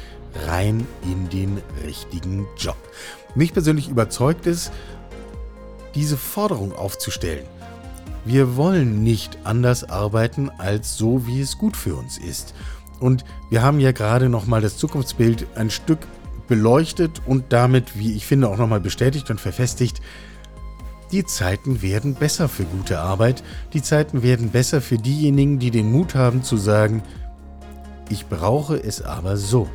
rein 0.48 0.86
in 1.04 1.30
den 1.30 1.62
richtigen 1.86 2.46
Job. 2.58 2.78
Mich 3.36 3.54
persönlich 3.54 3.90
überzeugt 3.90 4.48
es, 4.48 4.72
diese 5.98 6.16
Forderung 6.16 6.74
aufzustellen. 6.74 7.46
Wir 8.24 8.56
wollen 8.56 9.04
nicht 9.04 9.40
anders 9.46 9.84
arbeiten 9.84 10.52
als 10.60 10.96
so, 10.96 11.26
wie 11.26 11.42
es 11.42 11.58
gut 11.58 11.76
für 11.76 11.96
uns 11.96 12.20
ist. 12.20 12.54
Und 13.00 13.26
wir 13.50 13.64
haben 13.64 13.80
ja 13.80 13.92
gerade 13.94 14.30
nochmal 14.30 14.62
das 14.62 14.78
Zukunftsbild 14.78 15.48
ein 15.56 15.72
Stück 15.72 16.00
beleuchtet 16.48 17.22
und 17.26 17.46
damit, 17.50 17.98
wie 17.98 18.14
ich 18.14 18.28
finde, 18.28 18.48
auch 18.48 18.58
nochmal 18.58 18.80
bestätigt 18.80 19.32
und 19.32 19.42
verfestigt. 19.42 20.02
Die 21.12 21.26
Zeiten 21.26 21.82
werden 21.82 22.14
besser 22.14 22.48
für 22.48 22.66
gute 22.66 23.00
Arbeit. 23.00 23.44
Die 23.74 23.82
Zeiten 23.82 24.22
werden 24.22 24.50
besser 24.52 24.82
für 24.82 24.98
diejenigen, 24.98 25.58
die 25.58 25.72
den 25.72 25.92
Mut 25.92 26.14
haben 26.14 26.44
zu 26.44 26.58
sagen, 26.58 27.02
ich 28.10 28.28
brauche 28.28 28.78
es 28.78 29.02
aber 29.02 29.36
so, 29.36 29.68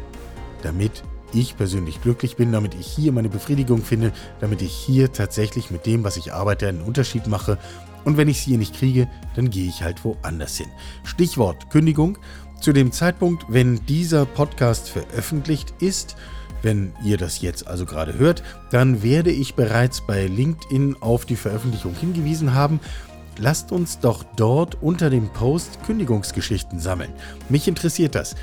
damit 0.63 1.03
ich 1.35 1.57
persönlich 1.57 2.03
glücklich 2.03 2.37
bin, 2.37 2.53
damit 2.53 2.75
ich 2.75 2.87
hier 2.87 3.13
meine 3.13 3.29
Befriedigung 3.29 3.83
finde, 3.83 4.13
damit 4.41 4.63
ich 4.63 4.73
hier 4.73 5.13
tatsächlich 5.13 5.71
mit 5.71 5.87
dem, 5.87 6.05
was 6.05 6.17
ich 6.17 6.33
arbeite, 6.33 6.69
einen 6.69 6.83
Unterschied 6.83 7.27
mache. 7.27 7.59
Und 8.05 8.17
wenn 8.17 8.29
ich 8.29 8.39
es 8.39 8.43
hier 8.43 8.59
nicht 8.59 8.75
kriege, 8.75 9.09
dann 9.37 9.51
gehe 9.51 9.69
ich 9.69 9.83
halt 9.83 10.05
woanders 10.05 10.57
hin. 10.57 10.69
Stichwort 11.05 11.71
Kündigung. 11.71 12.19
Zu 12.61 12.73
dem 12.73 12.93
Zeitpunkt, 12.93 13.45
wenn 13.49 13.85
dieser 13.87 14.25
Podcast 14.25 14.89
veröffentlicht 14.89 15.75
ist, 15.81 16.17
wenn 16.63 16.93
ihr 17.05 17.17
das 17.17 17.41
jetzt 17.41 17.67
also 17.67 17.85
gerade 17.85 18.19
hört, 18.19 18.43
dann 18.71 19.03
werde 19.03 19.33
ich 19.33 19.55
bereits 19.55 20.01
bei 20.01 20.27
LinkedIn 20.27 20.97
auf 21.01 21.27
die 21.27 21.37
Veröffentlichung 21.37 21.95
hingewiesen 21.95 22.55
haben. 22.55 22.81
Lasst 23.39 23.73
uns 23.73 23.99
doch 23.99 24.25
dort 24.37 24.81
unter 24.81 25.11
dem 25.11 25.29
Post 25.31 25.83
Kündigungsgeschichten 25.85 26.79
sammeln. 26.79 27.13
Mich 27.49 27.67
interessiert 27.67 28.15
das. 28.15 28.37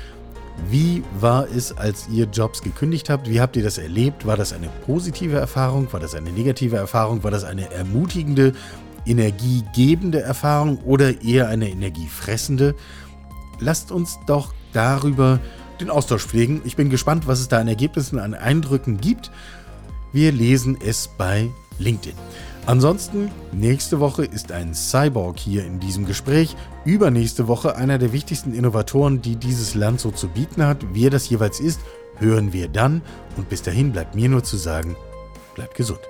Wie 0.68 1.02
war 1.18 1.48
es, 1.48 1.76
als 1.76 2.08
ihr 2.08 2.26
Jobs 2.26 2.62
gekündigt 2.62 3.10
habt? 3.10 3.28
Wie 3.28 3.40
habt 3.40 3.56
ihr 3.56 3.62
das 3.62 3.78
erlebt? 3.78 4.26
War 4.26 4.36
das 4.36 4.52
eine 4.52 4.68
positive 4.86 5.36
Erfahrung? 5.36 5.92
War 5.92 6.00
das 6.00 6.14
eine 6.14 6.30
negative 6.30 6.76
Erfahrung? 6.76 7.24
War 7.24 7.30
das 7.30 7.44
eine 7.44 7.72
ermutigende, 7.72 8.52
energiegebende 9.06 10.20
Erfahrung 10.20 10.78
oder 10.84 11.22
eher 11.22 11.48
eine 11.48 11.70
energiefressende? 11.70 12.74
Lasst 13.58 13.90
uns 13.90 14.18
doch 14.26 14.54
darüber 14.72 15.40
den 15.80 15.90
Austausch 15.90 16.26
pflegen. 16.26 16.60
Ich 16.64 16.76
bin 16.76 16.90
gespannt, 16.90 17.26
was 17.26 17.40
es 17.40 17.48
da 17.48 17.58
an 17.58 17.68
Ergebnissen, 17.68 18.18
an 18.18 18.34
Eindrücken 18.34 19.00
gibt. 19.00 19.30
Wir 20.12 20.32
lesen 20.32 20.76
es 20.84 21.08
bei 21.08 21.48
LinkedIn. 21.78 22.16
Ansonsten, 22.66 23.30
nächste 23.52 24.00
Woche 24.00 24.24
ist 24.24 24.52
ein 24.52 24.74
Cyborg 24.74 25.38
hier 25.38 25.64
in 25.64 25.80
diesem 25.80 26.06
Gespräch. 26.06 26.56
Übernächste 26.84 27.48
Woche 27.48 27.76
einer 27.76 27.98
der 27.98 28.12
wichtigsten 28.12 28.54
Innovatoren, 28.54 29.22
die 29.22 29.36
dieses 29.36 29.74
Land 29.74 30.00
so 30.00 30.10
zu 30.10 30.28
bieten 30.28 30.64
hat. 30.64 30.78
Wer 30.92 31.10
das 31.10 31.28
jeweils 31.28 31.58
ist, 31.58 31.80
hören 32.18 32.52
wir 32.52 32.68
dann. 32.68 33.02
Und 33.36 33.48
bis 33.48 33.62
dahin 33.62 33.92
bleibt 33.92 34.14
mir 34.14 34.28
nur 34.28 34.44
zu 34.44 34.56
sagen, 34.56 34.96
bleibt 35.54 35.74
gesund. 35.74 36.00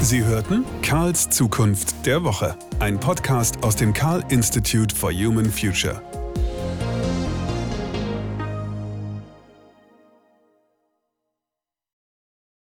Sie 0.00 0.24
hörten 0.24 0.64
Karls 0.82 1.30
Zukunft 1.30 2.06
der 2.06 2.24
Woche, 2.24 2.56
ein 2.80 2.98
Podcast 2.98 3.62
aus 3.62 3.76
dem 3.76 3.92
Karl 3.92 4.24
Institute 4.30 4.94
for 4.94 5.12
Human 5.12 5.50
Future. 5.50 6.02